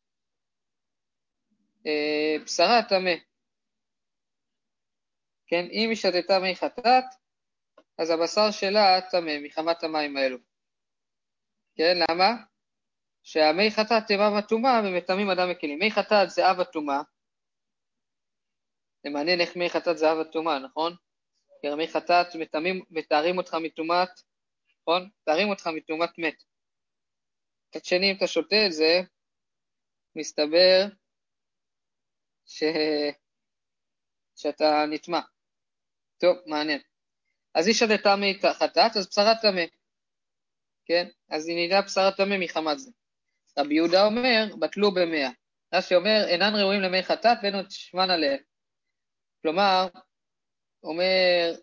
אה, 1.87 2.35
בשרה 2.43 2.81
טמא. 2.89 3.13
כן, 5.47 5.65
אם 5.71 5.89
היא 5.89 5.95
שתתה 5.95 6.39
מי 6.39 6.55
חטאת, 6.55 7.03
אז 7.97 8.09
הבשר 8.09 8.51
שלה 8.51 9.01
טמא 9.11 9.39
מחמת 9.43 9.83
המים 9.83 10.17
האלו. 10.17 10.37
כן, 11.75 11.97
למה? 12.09 12.31
שהמי 13.23 13.71
חטאת 13.71 14.03
תימם 14.07 14.33
הטומאה 14.37 14.81
ומטמאים 14.85 15.29
אדם 15.29 15.47
וכלים. 15.51 15.79
מי 15.79 15.91
חטאת 15.91 16.29
זה 16.29 16.51
אב 16.51 16.59
הטומאה. 16.59 17.01
זה 19.03 19.09
מעניין 19.09 19.41
איך 19.41 19.55
מי 19.55 19.69
חטאת 19.69 19.97
זה 19.97 20.11
אב 20.11 20.17
הטומאה, 20.19 20.59
נכון? 20.59 20.95
כרמי 21.61 21.87
חטאת 21.87 22.27
מתארים 22.89 23.37
אותך 23.37 23.53
מטומאת, 23.53 24.09
נכון? 24.81 25.09
מתארים 25.21 25.49
אותך 25.49 25.67
מטומאת 25.67 26.09
מת. 26.17 26.43
מצד 27.69 27.85
שני, 27.85 28.11
אם 28.11 28.17
אתה 28.17 28.27
שותה 28.27 28.55
את 28.67 28.73
זה, 28.73 29.01
מסתבר 30.15 30.85
ש... 32.45 32.63
שאתה 34.35 34.85
נטמע. 34.89 35.19
טוב, 36.17 36.37
מעניין. 36.45 36.81
אז 37.55 37.67
היא 37.67 37.75
שתתה 37.75 38.15
מחטאת, 38.15 38.97
אז 38.97 39.07
בשרה 39.07 39.33
טמא. 39.41 39.65
כן? 40.85 41.07
אז 41.29 41.47
היא 41.47 41.55
נהייתה 41.55 41.81
בשרה 41.81 42.11
טמא 42.11 42.35
מחמת 42.39 42.79
זה. 42.79 42.91
רבי 43.59 43.75
יהודה 43.75 44.05
אומר, 44.05 44.55
בטלו 44.59 44.91
במאה. 44.93 45.29
רש"י 45.73 45.95
אומר, 45.95 46.25
אינן 46.27 46.55
ראויים 46.55 46.81
למי 46.81 47.03
חטאת 47.03 47.37
ואין 47.43 47.55
עוד 47.55 47.65
שמן 47.69 48.09
עליהם. 48.09 48.52
כלומר, 49.43 49.87
אומר, 50.83 51.55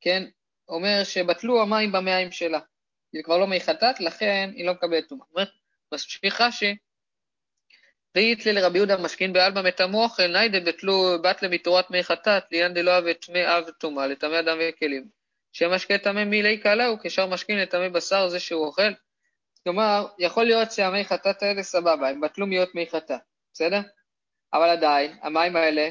כן, 0.00 0.24
אומר 0.68 1.04
שבטלו 1.04 1.62
המים 1.62 1.92
במעיים 1.92 2.32
שלה. 2.32 2.58
זה 3.12 3.20
כבר 3.24 3.38
לא 3.38 3.46
מי 3.46 3.60
חטאת, 3.60 4.00
לכן 4.00 4.50
היא 4.54 4.66
לא 4.66 4.72
מקבלת 4.72 5.08
טומאה. 5.08 5.26
אומרת, 5.32 5.48
מספיק 5.94 6.40
רש"י, 6.40 6.76
ואית 8.14 8.46
לי 8.46 8.52
לרבי 8.52 8.78
יהודה 8.78 8.96
משכין 8.96 9.32
בעלמא 9.32 9.62
מטמאו 9.62 10.02
אוכל, 10.02 10.26
ניידה 10.26 10.60
בטלו 10.60 11.22
בתלה 11.22 11.48
מתורת 11.48 11.90
מי 11.90 12.04
חטאת, 12.04 12.42
לעניין 12.52 12.74
דלא 12.74 12.98
אבה 12.98 13.14
טמא 13.14 13.58
אב 13.58 13.70
טומאה, 13.70 14.06
לטמא 14.06 14.40
אדם 14.40 14.58
וכלים. 14.60 15.08
שמשקה 15.52 15.98
טמא 15.98 16.24
מילי 16.24 16.58
קלה 16.58 16.86
הוא 16.86 16.98
כשאר 17.02 17.26
משכין 17.26 17.58
לטמא 17.58 17.88
בשר 17.88 18.28
זה 18.28 18.40
שהוא 18.40 18.66
אוכל. 18.66 18.92
כלומר, 19.64 20.06
יכול 20.18 20.44
להיות 20.44 20.72
שהמי 20.72 21.04
חטאת 21.04 21.42
האלה 21.42 21.62
סבבה, 21.62 22.08
הם 22.08 22.20
בטלו 22.20 22.46
להיות 22.46 22.74
מי 22.74 22.86
חטאת, 22.90 23.20
בסדר? 23.52 23.80
אבל 24.52 24.68
עדיין, 24.68 25.18
המים 25.22 25.56
האלה, 25.56 25.88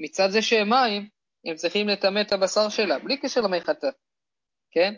מצד 0.00 0.30
זה 0.30 0.42
שהם 0.42 0.70
מים, 0.70 1.08
הם 1.44 1.56
צריכים 1.56 1.88
לטמא 1.88 2.20
את 2.20 2.32
הבשר 2.32 2.68
שלה, 2.68 2.98
בלי 2.98 3.16
קשר 3.16 3.40
למי 3.40 3.60
חטאת, 3.60 3.94
כן? 4.70 4.94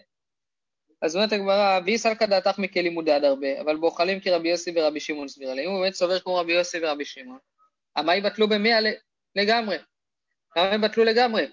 אז 1.02 1.16
אומרת 1.16 1.32
הגמרא, 1.32 1.80
ואי 1.84 1.98
סלקא 1.98 2.26
דעתך 2.26 2.58
מכלימודי 2.58 3.12
עד 3.12 3.24
הרבה, 3.24 3.60
אבל 3.60 3.76
באוכלים 3.76 4.20
כרבי 4.20 4.48
יוסי 4.48 4.72
ורבי 4.76 5.00
שמעון 5.00 5.28
סבירה 5.28 5.54
לי. 5.54 5.66
אם 5.66 5.70
הוא 5.70 5.80
באמת 5.80 5.94
סובר 5.94 6.20
כמו 6.20 6.34
רבי 6.34 6.52
יוסי 6.52 6.78
ורבי 6.82 7.04
שמעון, 7.04 7.38
המה 7.96 8.16
יבטלו 8.16 8.48
במאה 8.48 8.78
לגמרי? 9.36 9.76
למה 10.56 10.68
הם 10.68 10.80
בטלו 10.80 11.04
לגמרי? 11.04 11.46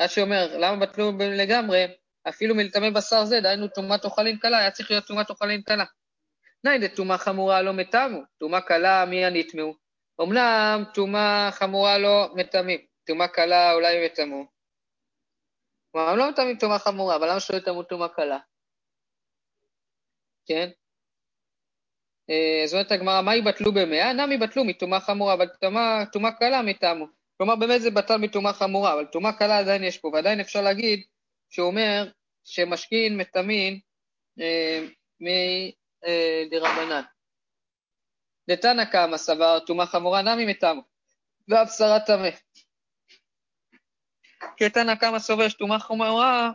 רש"י 0.00 0.20
אומר, 0.20 0.58
למה 0.58 0.86
בטלו 0.86 1.12
לגמרי? 1.18 1.86
אפילו 2.28 2.54
מלטמא 2.54 2.90
בשר 2.90 3.24
זה, 3.24 3.40
דהיינו 3.40 3.68
טומאת 3.68 4.04
אוכלים 4.04 4.38
קלה, 4.38 4.58
היה 4.58 4.70
צריך 4.70 4.90
להיות 4.90 5.06
טומאת 5.06 5.30
אוכלים 5.30 5.62
קלה. 5.62 5.84
נאי 6.64 6.78
דטומאה 6.78 7.18
חמורה 7.18 7.62
לא 7.62 7.72
מטמאו, 7.72 8.20
טומאה 8.38 8.60
קלה 8.60 9.04
מי 9.04 9.24
הנטמאו. 9.24 9.81
אמנם 10.22 10.84
טומאה 10.94 11.48
חמורה 11.52 11.98
לא 11.98 12.28
מטמאים, 12.34 12.80
טומאה 13.06 13.28
קלה 13.28 13.72
אולי 13.72 13.96
הם 13.96 14.04
יטמאו. 14.04 14.44
כלומר, 15.92 16.08
הם 16.08 16.18
לא 16.18 16.30
מטמאים 16.30 16.58
טומאה 16.58 16.78
חמורה, 16.78 17.16
אבל 17.16 17.30
למה 17.30 17.40
שלא 17.40 17.56
יטמאו 17.56 17.82
טומאה 17.82 18.08
קלה? 18.08 18.38
כן? 20.46 20.70
זאת 22.66 22.74
אומרת 22.74 22.92
הגמרא, 22.92 23.22
מה 23.22 23.36
יבטלו 23.36 23.72
במאה? 23.72 24.08
אינם 24.08 24.32
יבטלו 24.32 24.64
מטומאה 24.64 25.00
חמורה, 25.00 25.34
אבל 25.34 25.46
טומאה 26.12 26.32
קלה 26.38 26.62
מטעמו. 26.62 27.06
כלומר, 27.36 27.56
באמת 27.56 27.82
זה 27.82 27.90
בטל 27.90 28.16
מטומאה 28.16 28.52
חמורה, 28.52 28.94
אבל 28.94 29.04
טומאה 29.04 29.32
קלה 29.32 29.58
עדיין 29.58 29.84
יש 29.84 29.98
פה, 29.98 30.10
ועדיין 30.12 30.40
אפשר 30.40 30.62
להגיד 30.62 31.02
שהוא 31.50 31.66
אומר 31.66 32.10
שמשכין 32.44 33.16
מטמאים 33.16 33.80
אה, 34.40 34.84
מדרבנן. 35.20 37.02
דתנא 38.52 38.84
קמא 38.84 39.16
סבר 39.16 39.58
טומאה 39.66 39.86
חמורה 39.86 40.22
נמי 40.22 40.46
מטעמו, 40.46 40.82
ואף 41.48 41.70
שרה 41.78 42.00
טמא. 42.06 42.30
כי 44.56 44.70
תנא 44.70 44.94
קמא 44.94 45.18
סובר 45.18 45.48
שטומאה 45.48 45.78
חמורה 45.78 46.50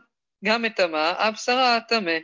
גם 0.46 0.62
מטמאה, 0.62 1.30
אף 1.30 1.36
שרה 1.42 1.80
טמא. 1.90 2.18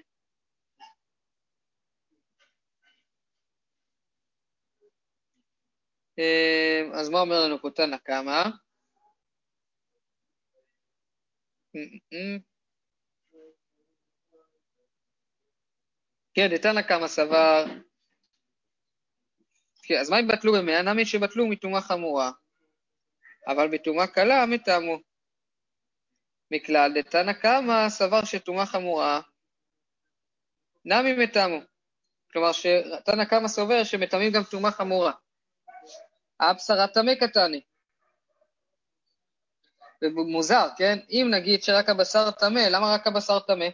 אז 6.99 7.09
מה 7.09 7.19
אומר 7.19 7.45
לנו 7.45 7.61
פה 7.61 7.69
תנא 7.75 7.97
קמא? 7.97 8.43
כן, 16.33 16.47
דתנא 16.55 16.81
קמא 16.81 17.07
סבר 17.07 17.65
כן, 19.83 19.99
אז 19.99 20.09
מה 20.09 20.19
אם 20.19 20.27
בטלו 20.27 20.53
במאה? 20.53 20.81
נמי 20.81 21.05
שבטלו 21.05 21.47
מטומאה 21.47 21.81
חמורה, 21.81 22.31
אבל 23.47 23.67
בטומאה 23.67 24.07
קלה 24.07 24.45
מטעמו. 24.45 24.97
מכלל 26.51 26.91
דתנא 26.95 27.33
קמא 27.33 27.89
סבר 27.89 28.23
שטומאה 28.23 28.65
חמורה, 28.65 29.21
נמי 30.85 31.13
מטעמו. 31.13 31.59
כלומר, 32.31 32.51
שתנא 32.51 33.25
קמא 33.25 33.47
סובר 33.47 33.83
שמטמאים 33.83 34.31
גם 34.31 34.43
טומאה 34.51 34.71
חמורה. 34.71 35.11
הבשרה 36.39 36.87
טמא 36.87 37.15
קטני. 37.15 37.61
ומוזר, 40.03 40.67
כן? 40.77 40.99
אם 41.09 41.27
נגיד 41.33 41.63
שרק 41.63 41.89
הבשר 41.89 42.31
טמא, 42.31 42.59
למה 42.59 42.93
רק 42.93 43.07
הבשר 43.07 43.39
טמא? 43.39 43.65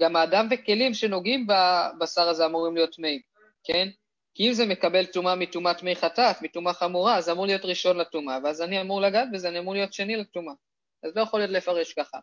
גם 0.00 0.16
האדם 0.16 0.48
וכלים 0.50 0.94
שנוגעים 0.94 1.46
בבשר 1.46 2.28
הזה 2.28 2.46
אמורים 2.46 2.74
להיות 2.74 2.94
טמאים, 2.94 3.20
כן? 3.64 3.88
כי 4.38 4.48
אם 4.48 4.52
זה 4.52 4.66
מקבל 4.66 5.06
טומאה 5.06 5.34
מטומאת 5.34 5.82
מי 5.82 5.96
חטאת, 5.96 6.42
מטומאה 6.42 6.72
חמורה, 6.72 7.20
זה 7.20 7.32
אמור 7.32 7.46
להיות 7.46 7.64
ראשון 7.64 7.96
לטומאה, 7.96 8.38
ואז 8.44 8.62
אני 8.62 8.80
אמור 8.80 9.00
לגעת 9.00 9.28
בזה, 9.32 9.48
אני 9.48 9.58
אמור 9.58 9.74
להיות 9.74 9.92
שני 9.92 10.16
לטומאה. 10.16 10.54
אז 11.02 11.16
לא 11.16 11.22
יכול 11.22 11.40
להיות 11.40 11.50
לפרש 11.50 11.92
ככה. 11.92 12.18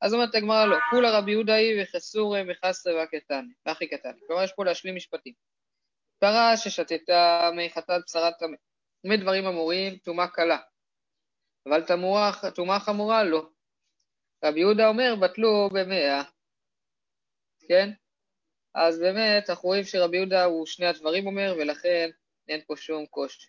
אז 0.00 0.14
אומרת 0.14 0.34
הגמרא 0.34 0.64
לא, 0.64 0.76
כולה 0.90 1.18
רבי 1.18 1.30
יהודה 1.30 1.54
היא 1.54 1.82
וחסורי 1.82 2.42
וחסרי 2.48 2.94
והקטני, 2.94 3.52
והכי 3.66 3.86
קטני. 3.86 4.20
כלומר, 4.26 4.42
יש 4.42 4.52
פה 4.52 4.64
להשלים 4.64 4.96
משפטים. 4.96 5.32
פרה 6.18 6.56
ששתתה 6.56 7.50
מי 7.56 7.70
חטאת 7.70 8.02
בשרה 8.06 8.32
טמא. 8.32 8.56
באמת 9.04 9.20
דברים 9.20 9.46
אמורים, 9.46 9.96
טומאה 9.96 10.28
קלה. 10.28 10.58
אבל 11.68 11.82
טומאה 12.54 12.80
חמורה 12.80 13.24
לא. 13.24 13.48
רבי 14.44 14.60
יהודה 14.60 14.88
אומר, 14.88 15.14
בטלו 15.20 15.68
במאה. 15.72 16.22
כן? 17.68 17.90
אז 18.74 18.98
באמת 18.98 19.50
אנחנו 19.50 19.68
רואים 19.68 19.84
שרבי 19.84 20.16
יהודה 20.16 20.44
הוא 20.44 20.66
שני 20.66 20.86
הדברים 20.86 21.26
אומר, 21.26 21.54
ולכן 21.58 22.10
אין 22.48 22.60
פה 22.66 22.76
שום 22.76 23.06
קושי. 23.06 23.48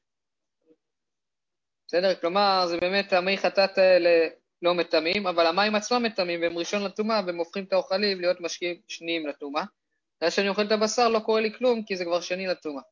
בסדר? 1.88 2.16
כלומר, 2.16 2.66
זה 2.68 2.78
באמת 2.78 3.14
המי 3.14 3.38
חטאת 3.38 3.78
האלה 3.78 4.28
לא 4.62 4.74
מטמאים, 4.74 5.28
אבל 5.28 5.46
המים 5.46 5.76
עצמם 5.76 6.04
מטמאים, 6.04 6.42
והם 6.42 6.58
ראשון 6.58 6.84
לטומאה, 6.84 7.22
והם 7.26 7.38
הופכים 7.38 7.64
את 7.64 7.74
האוכלים 7.74 8.22
להיות 8.22 8.42
משקיעים 8.42 8.82
שניים 8.88 9.28
לטומאה. 9.28 9.64
אחרי 10.20 10.32
שאני 10.32 10.50
אוכל 10.50 10.66
את 10.66 10.72
הבשר 10.72 11.10
לא 11.10 11.20
קורה 11.20 11.42
לי 11.42 11.54
כלום, 11.54 11.84
כי 11.84 11.98
זה 11.98 12.06
כבר 12.06 12.22
שני 12.22 12.48
לטומאה. 12.48 12.84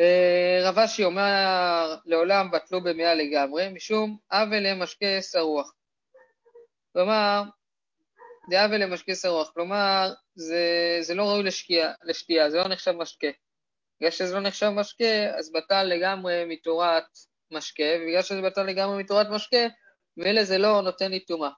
אה, 0.00 0.60
רב 0.62 0.78
אשי 0.78 1.04
אומר, 1.04 1.96
לעולם 2.04 2.50
בטלו 2.50 2.84
במאה 2.84 3.14
לגמרי, 3.14 3.68
משום 3.68 4.18
עוול 4.30 4.58
למשקה 4.58 5.22
שרוח. 5.22 5.74
כלומר, 6.92 7.42
זה 8.50 8.62
עוול 8.62 8.76
למשקה 8.76 9.14
שרוח, 9.14 9.50
כלומר, 9.54 10.12
זה, 10.34 10.98
זה 11.00 11.14
לא 11.14 11.22
ראוי 11.22 11.42
לשקיע, 11.42 11.92
לשתייה, 12.02 12.50
זה 12.50 12.58
לא 12.58 12.68
נחשב 12.68 12.92
משקה. 12.92 13.26
בגלל 14.00 14.10
שזה 14.10 14.34
לא 14.34 14.40
נחשב 14.40 14.68
משקה, 14.68 15.36
אז 15.38 15.52
בטל 15.52 15.82
לגמרי 15.82 16.44
מתורת 16.48 17.04
משקה, 17.50 17.82
ובגלל 18.00 18.22
שזה 18.22 18.42
בטל 18.42 18.62
לגמרי 18.62 19.02
מתורת 19.02 19.26
משקה, 19.30 19.66
מילא 20.16 20.44
זה 20.44 20.58
לא 20.58 20.82
נותן 20.82 21.10
לי 21.10 21.24
טומאה. 21.24 21.50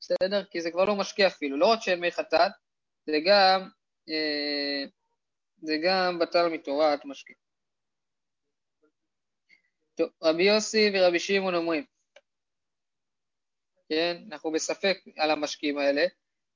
בסדר? 0.00 0.44
כי 0.44 0.60
זה 0.60 0.70
כבר 0.70 0.84
לא 0.84 0.96
משקה 0.96 1.26
אפילו. 1.26 1.56
לא 1.58 1.66
רק 1.66 1.78
שאין 1.82 2.00
מי 2.00 2.12
חטאת, 2.12 2.52
זה 3.06 3.16
גם, 3.26 3.68
אה, 4.08 4.84
זה 5.62 5.76
גם 5.84 6.18
בטל 6.18 6.48
מתורת 6.48 7.04
משקה. 7.04 7.32
טוב, 9.94 10.08
רבי 10.22 10.42
יוסי 10.42 10.90
ורבי 10.94 11.18
שמעון 11.18 11.54
אומרים, 11.54 11.84
כן, 13.88 14.16
אנחנו 14.30 14.52
בספק 14.52 14.98
על 15.16 15.30
המשקים 15.30 15.78
האלה, 15.78 16.04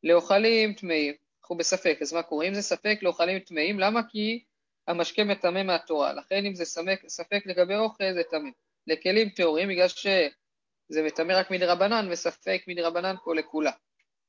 לאוכלים 0.02 0.72
טמאים, 0.72 1.14
אנחנו 1.42 1.56
בספק, 1.56 1.98
אז 2.00 2.12
מה 2.12 2.22
קורה? 2.22 2.48
אם 2.48 2.54
זה 2.54 2.62
ספק 2.62 2.98
לאוכלים 3.02 3.38
טמאים, 3.38 3.80
למה? 3.80 4.00
כי 4.08 4.44
המשקה 4.86 5.24
מטמא 5.24 5.62
מהתורה, 5.62 6.12
לכן 6.12 6.44
אם 6.46 6.54
זה 6.54 6.64
ספק, 6.64 7.00
ספק 7.08 7.42
לגבי 7.46 7.76
אוכל 7.76 8.04
זה 8.14 8.22
טמא. 8.30 8.50
לכלים 8.86 9.28
טהורים, 9.28 9.68
בגלל 9.68 9.88
שזה 9.88 11.02
מטמא 11.06 11.32
רק 11.32 11.50
מדרבנן 11.50 12.08
וספק 12.10 12.62
מדרבנן 12.66 13.14
פה 13.24 13.34
לכולה. 13.34 13.72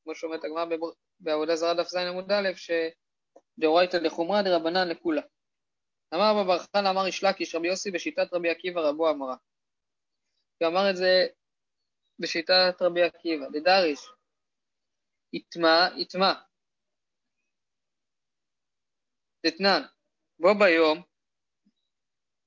כמו 0.04 0.16
שאומרת 0.16 0.44
הגמרא 0.44 0.66
בעבודה 1.20 1.56
זרה 1.56 1.74
דף 1.74 1.88
ז 1.88 1.96
עמוד 1.96 2.32
א', 2.32 2.50
שדאורייתא 2.56 3.98
לחומרא 3.98 4.42
דרבנן 4.42 4.88
לכולה. 4.88 5.22
אמר 6.14 6.32
רבא 6.32 6.44
בר 6.44 6.60
חנא 6.60 6.90
אמר 6.90 7.06
איש 7.06 7.24
לקיש 7.24 7.56
רבי 7.56 7.68
יוסי 7.68 7.92
בשיטת 7.92 8.34
רבי 8.34 8.50
עקיבא 8.50 8.82
רבו 8.82 9.10
אמרה. 9.10 9.36
הוא 10.62 10.68
אמר 10.68 10.90
את 10.90 10.98
זה 10.98 11.28
בשיטת 12.20 12.82
רבי 12.82 13.04
עקיבא, 13.04 13.46
דדריש, 13.50 14.00
יטמע, 15.34 15.88
יטמע. 15.98 16.34
דתנן, 19.46 19.82
בו 20.40 20.50
ביום 20.60 21.04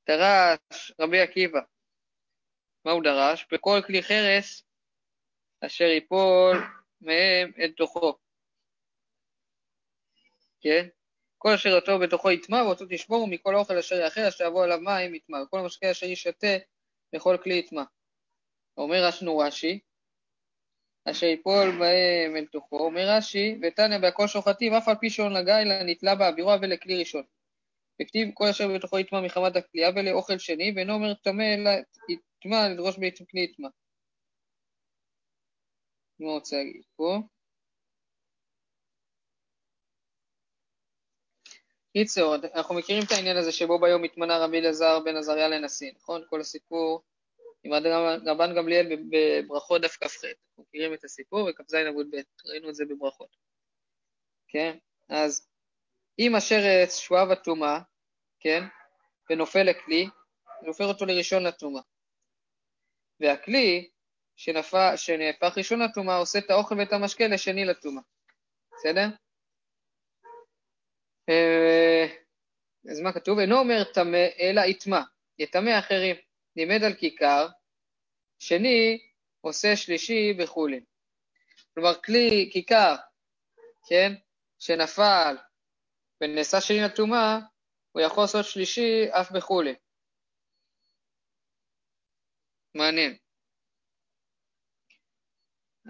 דרש 0.09 0.93
רבי 1.01 1.21
עקיבא. 1.21 1.61
מה 2.85 2.93
הוא 2.93 3.03
דרש? 3.03 3.47
בכל 3.53 3.81
כלי 3.87 4.03
חרס 4.03 4.63
אשר 5.67 5.85
ייפול 5.85 6.57
מהם 7.01 7.53
אל 7.59 7.73
תוכו. 7.77 8.19
כן? 10.61 10.89
כל 11.39 11.53
אשר 11.55 11.69
יטוב 11.79 12.05
בתוכו 12.05 12.31
יטמע, 12.31 12.63
ואותו 12.63 12.85
תשמור 12.91 13.29
מכל 13.31 13.55
האוכל 13.55 13.79
אשר 13.79 13.95
יאכל, 13.95 14.21
אשר 14.21 14.45
יבוא 14.45 14.65
עליו 14.65 14.81
מים 14.81 15.15
יטמע, 15.15 15.43
וכל 15.43 15.59
המשקה 15.59 15.91
אשר 15.91 16.07
ישתה 16.07 16.57
לכל 17.13 17.37
כלי 17.43 17.55
יטמע. 17.55 17.83
אומר 18.77 19.05
רשנו 19.07 19.39
רש"י, 19.39 19.81
אשר 21.05 21.27
יפול 21.27 21.71
בהם 21.79 22.37
אל 22.37 22.47
תוכו, 22.53 22.79
אומר 22.79 23.09
רש"י, 23.09 23.59
ותניא 23.63 23.99
בהכל 23.99 24.27
שוחטים, 24.27 24.75
אף 24.75 24.89
על 24.89 24.95
פי 25.01 25.11
שאון 25.11 25.33
לגיא, 25.33 25.55
אלא 25.63 25.83
נתלה 25.83 26.15
באווירו 26.15 26.51
ולכלי 26.63 26.99
ראשון. 26.99 27.23
וכתיב 28.03 28.29
כל 28.35 28.49
אשר 28.49 28.75
בתוכו 28.75 28.99
יטמע 28.99 29.21
מחמת 29.21 29.57
הכלייה 29.57 29.91
ולאוכל 29.97 30.39
שני, 30.39 30.73
ואינו 30.77 30.95
אומר 30.95 31.15
טמא 31.15 31.43
אלא 31.55 31.71
יטמע 32.09 32.69
לדרוש 32.69 32.99
בעצם 32.99 33.25
כלי 33.25 33.41
יטמע. 33.41 33.69
מה 36.21 36.31
רוצה 36.31 36.57
להגיד 36.57 36.83
פה? 36.97 37.19
קיצור, 41.93 42.35
אנחנו 42.55 42.75
מכירים 42.75 43.03
את 43.07 43.13
העניין 43.13 43.37
הזה 43.37 43.53
שבו 43.53 43.81
ביום 43.81 44.05
התמנה 44.05 44.39
רבי 44.39 44.59
אלעזר 44.59 45.01
בן 45.05 45.17
עזריה 45.17 45.49
לנשיא, 45.49 45.93
נכון? 45.97 46.23
כל 46.29 46.41
הסיפור 46.41 47.03
עם 47.65 47.73
רבן 48.27 48.55
גמליאל 48.57 48.87
בברכות 49.11 49.83
דף 49.83 49.97
כ"ח. 49.97 50.25
אנחנו 50.25 50.63
מכירים 50.63 50.95
את 50.95 51.05
הסיפור 51.05 51.49
בכ"ז 51.51 51.75
עמוד 51.75 52.07
ב', 52.11 52.17
ראינו 52.47 52.69
את 52.69 52.75
זה 52.75 52.85
בברכות. 52.85 53.37
כן? 54.49 54.77
אז 55.09 55.49
אם 56.19 56.35
השרץ 56.35 56.99
שואב 56.99 57.31
הטומאה, 57.31 57.79
כן? 58.41 58.63
ונופל 59.31 59.63
לכלי, 59.63 60.07
זה 60.63 60.67
הופך 60.67 60.85
אותו 60.85 61.07
לראשון 61.07 61.43
לטומאה. 61.43 61.83
והכלי 63.21 63.91
שנפח, 64.37 64.93
שנהפך 64.97 65.59
ראשון 65.59 65.83
לטומאה 65.83 66.17
עושה 66.17 66.39
את 66.39 66.51
האוכל 66.51 66.75
ואת 66.79 66.93
המשקה 66.93 67.27
לשני 67.27 67.65
לטומאה. 67.65 68.03
בסדר? 68.73 69.07
אה, 71.29 72.07
אז 72.91 73.01
מה 73.01 73.13
כתוב? 73.13 73.39
אינו 73.39 73.59
אומר 73.59 73.85
טמא, 73.85 74.27
אלא 74.39 74.61
יטמא, 74.61 75.01
יטמא 75.39 75.79
אחרים. 75.79 76.17
לימד 76.57 76.83
על 76.85 76.95
כיכר, 76.95 77.49
שני 78.39 78.99
עושה 79.41 79.77
שלישי 79.77 80.35
וכולי. 80.39 80.81
כלומר, 81.75 82.03
כלי, 82.03 82.51
כיכר, 82.53 82.95
כן, 83.89 84.13
שנפל 84.59 85.37
ונעשה 86.21 86.61
שני 86.61 86.81
לטומאה, 86.81 87.39
הוא 87.93 88.03
יכול 88.03 88.23
לעשות 88.23 88.45
שלישי 88.45 89.05
אף 89.11 89.31
בכולי. 89.31 89.75
מעניין. 92.75 93.17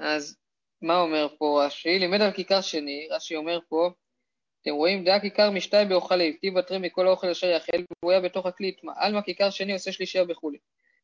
אז 0.02 0.36
מה 0.82 1.00
אומר 1.00 1.36
פה 1.38 1.62
רש"י? 1.66 1.98
לימד 1.98 2.20
על 2.20 2.32
כיכר 2.32 2.60
שני, 2.60 3.08
רש"י 3.10 3.36
אומר 3.36 3.58
פה, 3.68 3.90
אתם 4.62 4.70
רואים, 4.70 5.04
דעה 5.04 5.20
כיכר 5.20 5.50
משתיים 5.50 5.88
באוכלים, 5.88 6.36
טיב 6.36 6.58
בתרים 6.58 6.82
מכל 6.82 7.06
האוכל 7.06 7.30
אשר 7.30 7.46
יאכל, 7.46 7.76
והוא 8.02 8.12
היה 8.12 8.20
בתוך 8.20 8.46
הכלי, 8.46 8.76
עלמא 8.96 9.20
כיכר 9.22 9.50
שני 9.50 9.72
עושה 9.72 9.92
שלישייה 9.92 10.24
וכולי. 10.28 10.58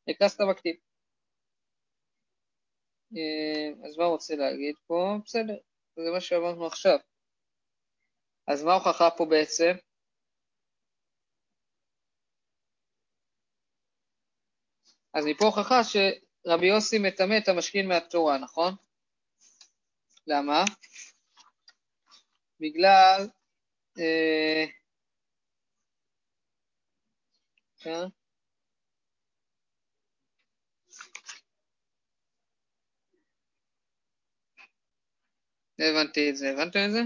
נקרא 0.06 0.28
סתם 0.28 0.48
הכתיב. 0.48 0.76
אה, 3.16 3.88
אז 3.88 3.96
מה 3.96 4.04
רוצה 4.04 4.36
להגיד 4.36 4.74
פה? 4.86 5.16
בסדר, 5.24 5.56
זה 5.96 6.10
מה 6.14 6.20
שאמרנו 6.20 6.66
עכשיו. 6.66 6.98
אז 8.48 8.64
מה 8.64 8.72
ההוכחה 8.72 9.10
פה 9.10 9.24
בעצם? 9.24 9.72
אז 15.14 15.24
מפה 15.26 15.44
הוכחה 15.44 15.80
שרבי 15.84 16.66
יוסי 16.66 16.98
מטמא 16.98 17.38
את 17.38 17.48
המשכין 17.48 17.88
מהתורה, 17.88 18.38
נכון? 18.38 18.74
למה? 20.26 20.64
בגלל... 22.60 23.37
אה, 23.98 24.66
כן? 27.78 28.08
לא 35.78 35.84
הבנתי 35.84 36.30
את 36.30 36.36
זה. 36.36 36.50
הבנתם 36.50 36.84
את 36.86 36.90
זה? 36.92 37.02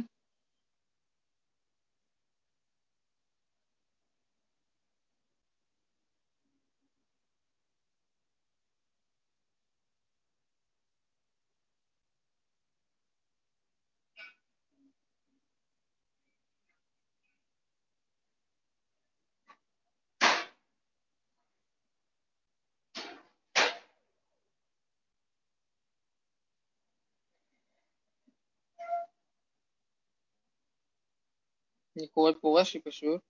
אני 31.97 32.09
קורא 32.09 32.33
פה 32.41 32.61
רש"י 32.61 32.81
פשוט. 32.81 33.21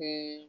אה, 0.00 0.48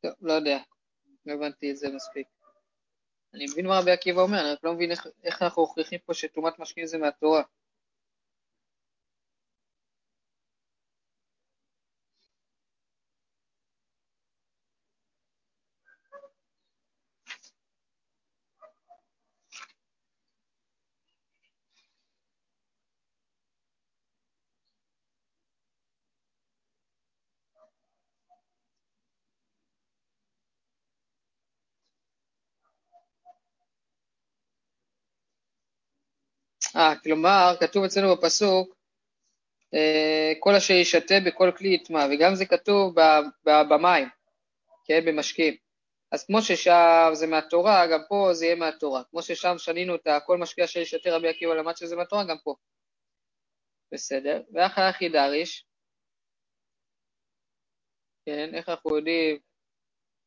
טוב, 0.00 0.12
לא 0.20 0.32
יודע, 0.32 0.58
לא 1.26 1.32
הבנתי 1.32 1.70
את 1.70 1.76
זה 1.76 1.88
מספיק. 1.94 2.26
אני 3.34 3.44
מבין 3.52 3.66
מה 3.66 3.78
רבי 3.78 3.90
עקיבא 3.90 4.20
אומר, 4.20 4.40
אני 4.40 4.52
רק 4.52 4.64
לא 4.64 4.74
מבין 4.74 4.90
איך, 4.90 5.06
איך 5.24 5.42
אנחנו 5.42 5.62
מוכיחים 5.62 5.98
פה 5.98 6.14
שטומאת 6.14 6.58
משכין 6.58 6.86
זה 6.86 6.98
מהתורה. 6.98 7.42
אה, 36.78 36.94
כלומר, 37.04 37.54
כתוב 37.60 37.84
אצלנו 37.84 38.16
בפסוק, 38.16 38.76
אה, 39.74 40.32
כל 40.40 40.54
אשר 40.54 40.74
ישתה 40.74 41.14
בכל 41.26 41.52
כלי 41.58 41.68
יטמע, 41.74 42.06
וגם 42.10 42.34
זה 42.34 42.46
כתוב 42.46 42.94
ב- 43.00 43.24
ב- 43.48 43.62
במים, 43.70 44.08
כן, 44.84 45.00
במשקים. 45.06 45.56
אז 46.12 46.26
כמו 46.26 46.42
ששם 46.42 47.10
זה 47.12 47.26
מהתורה, 47.26 47.86
גם 47.92 48.00
פה 48.08 48.28
זה 48.32 48.44
יהיה 48.46 48.56
מהתורה. 48.56 49.02
כמו 49.10 49.22
ששם 49.22 49.58
שנינו 49.58 49.94
את 49.94 50.06
הכל 50.06 50.38
משקיע 50.38 50.64
אשר 50.64 50.80
ישתה 50.80 51.10
רבי 51.16 51.28
עקיבא 51.28 51.54
למד 51.54 51.76
שזה 51.76 51.96
מהתורה, 51.96 52.24
גם 52.24 52.36
פה. 52.44 52.54
בסדר. 53.92 54.42
ואחר 54.54 54.90
אחי 54.90 55.08
דריש, 55.08 55.66
כן, 58.26 58.54
איך 58.54 58.68
אנחנו 58.68 58.96
יודעים 58.96 59.38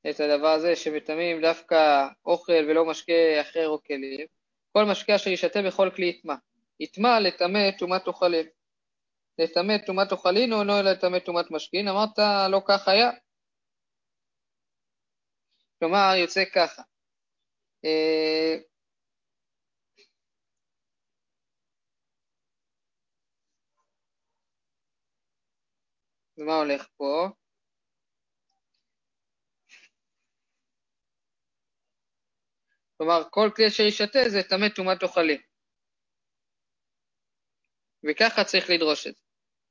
את 0.09 0.19
הדבר 0.19 0.47
הזה 0.47 0.75
שמטמאים 0.75 1.41
דווקא 1.41 2.07
אוכל 2.25 2.65
ולא 2.69 2.85
משקה 2.85 3.41
אחר 3.41 3.67
או 3.67 3.83
כלים? 3.83 4.40
כל 4.71 4.83
משקה 4.91 5.15
אשר 5.15 5.29
ישתה 5.29 5.59
בכל 5.67 5.89
כלי 5.95 6.05
יטמע. 6.05 6.35
יטמע 6.79 7.19
לטמא 7.19 7.71
טומאת 7.79 8.07
אוכלים. 8.07 8.45
לטמא 9.39 9.73
טומאת 9.85 10.11
אוכלין 10.11 10.53
או 10.53 10.63
לא 10.63 10.81
לטמא 10.81 11.19
טומאת 11.19 11.51
משכין? 11.51 11.87
אמרת 11.87 12.19
לא 12.51 12.61
כך 12.67 12.87
היה. 12.87 13.11
כלומר, 15.79 16.13
יוצא 16.17 16.43
ככה. 16.53 16.81
אה, 17.85 18.57
ומה 26.37 26.57
הולך 26.57 26.87
פה? 26.97 27.29
כלומר, 33.01 33.23
כל 33.29 33.49
כלי 33.55 33.67
אשר 33.67 33.83
ישתה 33.83 34.19
זה 34.29 34.43
טמא 34.49 34.69
טומאת 34.75 35.03
אוכלים. 35.03 35.41
וככה 38.03 38.43
צריך 38.43 38.69
לדרוש 38.69 39.07
את 39.07 39.15
זה. 39.15 39.21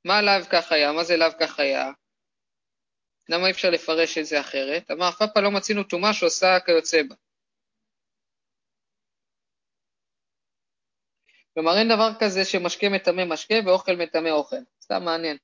מה 0.04 0.22
לאו 0.22 0.44
כך 0.52 0.72
היה? 0.72 0.92
מה 0.92 1.04
זה 1.04 1.16
לאו 1.16 1.28
כך 1.40 1.60
היה? 1.60 1.90
למה 3.28 3.46
אי 3.46 3.50
אפשר 3.50 3.70
לפרש 3.70 4.18
את 4.18 4.26
זה 4.26 4.40
אחרת? 4.40 4.90
אמר, 4.90 5.08
אף 5.08 5.22
פעם 5.34 5.44
לא 5.44 5.50
מצינו 5.50 5.84
טומאה 5.84 6.14
שעושה 6.14 6.46
כיוצא 6.66 7.02
בה. 7.08 7.14
כלומר, 11.54 11.72
אין 11.78 11.88
דבר 11.88 12.10
כזה 12.20 12.44
שמשקה 12.44 12.86
מטמא 12.88 13.24
משקה 13.24 13.54
ואוכל 13.66 13.96
מטמא 13.96 14.28
אוכל. 14.28 14.62
סתם 14.82 15.02
מעניין. 15.04 15.36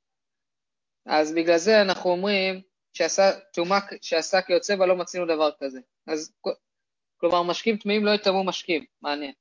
אז 1.06 1.34
בגלל 1.34 1.58
זה 1.58 1.82
אנחנו 1.82 2.10
אומרים 2.10 2.62
שעשה 2.92 3.40
טומאה 3.52 3.78
שעשה 4.02 4.42
כיוצא 4.42 4.76
בה 4.76 4.86
לא 4.86 4.96
מצינו 4.96 5.26
דבר 5.26 5.50
כזה. 5.60 5.80
אז 6.06 6.32
כלומר, 7.16 7.42
משקים 7.42 7.76
טמאים 7.76 8.04
לא 8.04 8.10
יטמאו 8.10 8.44
משקים. 8.44 8.84
מעניין. 9.02 9.32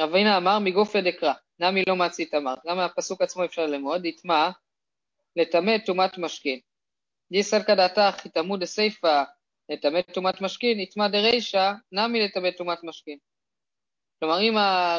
רבינה 0.00 0.36
אמר 0.36 0.58
מגופי 0.58 1.02
דקרא, 1.02 1.32
נמי 1.58 1.82
לא 1.88 1.96
מצית 1.96 2.34
אמר. 2.34 2.54
גם 2.66 2.76
מהפסוק 2.76 3.22
עצמו 3.22 3.44
אפשר 3.44 3.66
ללמוד, 3.66 4.04
יטמא 4.04 4.48
לטמא 5.36 5.78
טומאת 5.86 6.18
משכין. 6.18 6.60
דיסל 7.32 7.62
כדעתך 7.62 8.26
יטמאו 8.26 8.56
דסיפא 8.56 9.22
לטמא 9.68 10.00
טומאת 10.00 10.40
משכין, 10.40 10.80
יטמא 10.80 11.08
דרישא 11.08 11.72
נמי 11.92 12.20
לטמא 12.20 12.50
טומאת 12.50 12.84
משכין. 12.84 13.18
כלומר, 14.18 14.40
אם 14.40 14.56
ה... 14.56 14.98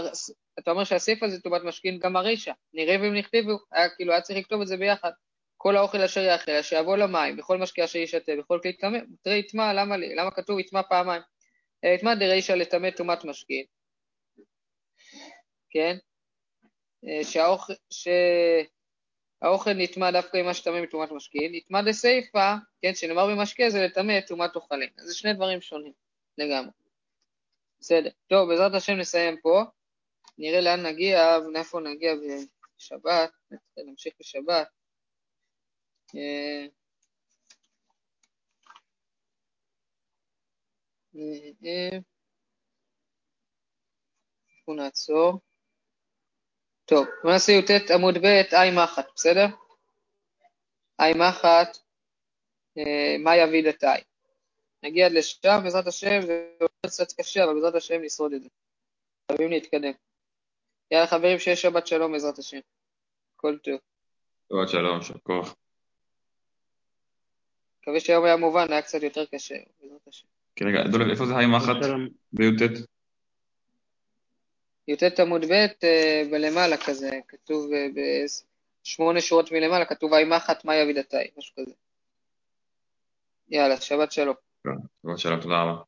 אתה 0.59 0.71
אומר 0.71 0.83
שהסיפא 0.83 1.27
זה 1.27 1.41
טומאת 1.41 1.61
משכין, 1.63 1.99
גם 1.99 2.15
הרישא. 2.15 2.51
נראה 2.73 2.95
והם 3.01 3.15
נכתבו, 3.15 3.59
היה 3.71 3.89
כאילו, 3.89 4.11
היה 4.11 4.21
צריך 4.21 4.39
לכתוב 4.39 4.61
את 4.61 4.67
זה 4.67 4.77
ביחד. 4.77 5.11
כל 5.57 5.77
האוכל 5.77 6.01
אשר 6.01 6.21
יאכל, 6.21 6.51
אשר 6.51 6.75
יבוא 6.79 6.97
למים, 6.97 7.37
בכל 7.37 7.57
משקה 7.57 7.83
אשר 7.83 7.99
ישתה, 7.99 8.31
בכל 8.39 8.59
כלי 8.61 8.73
טמא, 8.73 8.97
תראה 9.21 9.35
יטמא, 9.35 9.71
למה, 9.73 9.97
למה 9.97 10.31
כתוב 10.31 10.59
יטמא 10.59 10.81
פעמיים? 10.81 11.21
יטמא 11.83 12.15
דרישא 12.15 12.51
לטמא 12.51 12.89
טומאת 12.89 13.25
משכין. 13.25 13.65
כן? 15.69 15.97
שהאוכל, 17.23 17.73
שהאוכל 19.41 19.73
נטמע 19.73 20.11
דווקא 20.11 20.37
עם 20.37 20.45
מה 20.45 20.53
שטמא 20.53 20.81
מטומאת 20.81 21.11
משכין, 21.11 21.55
נטמע 21.55 21.81
דסיפא, 21.81 22.55
כן, 22.81 22.95
שנאמר 22.95 23.27
במשקה 23.27 23.69
זה 23.69 23.81
לטמא 23.81 24.17
את 24.17 24.27
טומאת 24.27 24.55
אוכלים. 24.55 24.89
אז 24.97 25.07
זה 25.07 25.15
שני 25.15 25.33
דברים 25.33 25.61
שונים 25.61 25.93
לגמרי. 26.37 26.71
בסדר. 27.79 28.09
טוב, 28.27 28.49
בעזרת 28.49 28.73
השם 28.73 28.93
נסיים 28.93 29.41
פה. 29.41 29.63
נראה 30.37 30.61
לאן 30.61 30.85
נגיע 30.85 31.37
ולאיפה 31.45 31.79
נגיע 31.79 32.13
בשבת, 32.77 33.31
נמשיך 33.77 34.13
בשבת. 34.19 34.67
אנחנו 44.59 44.73
נעצור. 44.75 45.39
טוב, 46.85 47.07
נעשה 47.23 47.51
י"ט 47.51 47.91
עמוד 47.91 48.17
ב', 48.17 48.25
עי 48.25 48.71
מחט, 48.75 49.05
בסדר? 49.15 49.45
עי 50.97 51.13
מחט, 51.13 51.77
מה 53.23 53.35
יביא 53.35 53.71
דתאי. 53.71 54.01
נגיע 54.83 55.05
עד 55.05 55.11
לשם, 55.11 55.59
בעזרת 55.63 55.87
השם, 55.87 56.21
זה 56.21 56.47
קצת 56.85 57.11
קשה, 57.19 57.43
אבל 57.43 57.53
בעזרת 57.53 57.75
השם 57.75 58.01
נשרוד 58.01 58.33
את 58.33 58.43
זה. 58.43 58.49
חייבים 59.27 59.51
להתקדם. 59.51 59.93
יאללה 60.91 61.07
חברים, 61.07 61.39
שיהיה 61.39 61.57
שבת 61.57 61.87
שלום 61.87 62.11
בעזרת 62.11 62.39
השם. 62.39 62.59
כל 63.35 63.57
טוב. 63.57 63.79
שבת 64.49 64.69
שלום, 64.69 64.97
יישר 64.97 65.17
כוח. 65.23 65.55
מקווה 67.81 67.99
שהיום 67.99 68.25
היה 68.25 68.37
מובן, 68.37 68.71
היה 68.71 68.81
קצת 68.81 69.03
יותר 69.03 69.25
קשה, 69.25 69.55
בעזרת 69.79 70.07
השם. 70.07 70.27
כן, 70.61 70.67
רגע, 70.67 70.83
דולב, 70.83 71.09
איפה 71.09 71.25
זה 71.25 71.37
היי 71.37 71.47
מחט? 71.47 71.83
שלום. 71.83 72.07
בי"ט? 72.33 72.61
י"ט 74.87 75.19
עמוד 75.19 75.45
ב' 75.45 75.51
אה, 75.83 76.23
בלמעלה 76.31 76.77
כזה, 76.77 77.09
כתוב 77.27 77.71
אה, 77.73 77.87
בשמונה 78.85 79.21
שורות 79.21 79.51
מלמעלה, 79.51 79.85
כתוב 79.85 80.13
היי 80.13 80.25
מחט 80.25 80.65
מה 80.65 80.75
יביא 80.75 80.95
דתאי, 80.95 81.27
משהו 81.37 81.55
כזה. 81.59 81.73
יאללה, 83.49 83.81
שבת 83.81 84.11
שלום. 84.11 84.35
שבת 85.03 85.19
שלום, 85.19 85.39
תודה 85.39 85.63
רבה. 85.63 85.81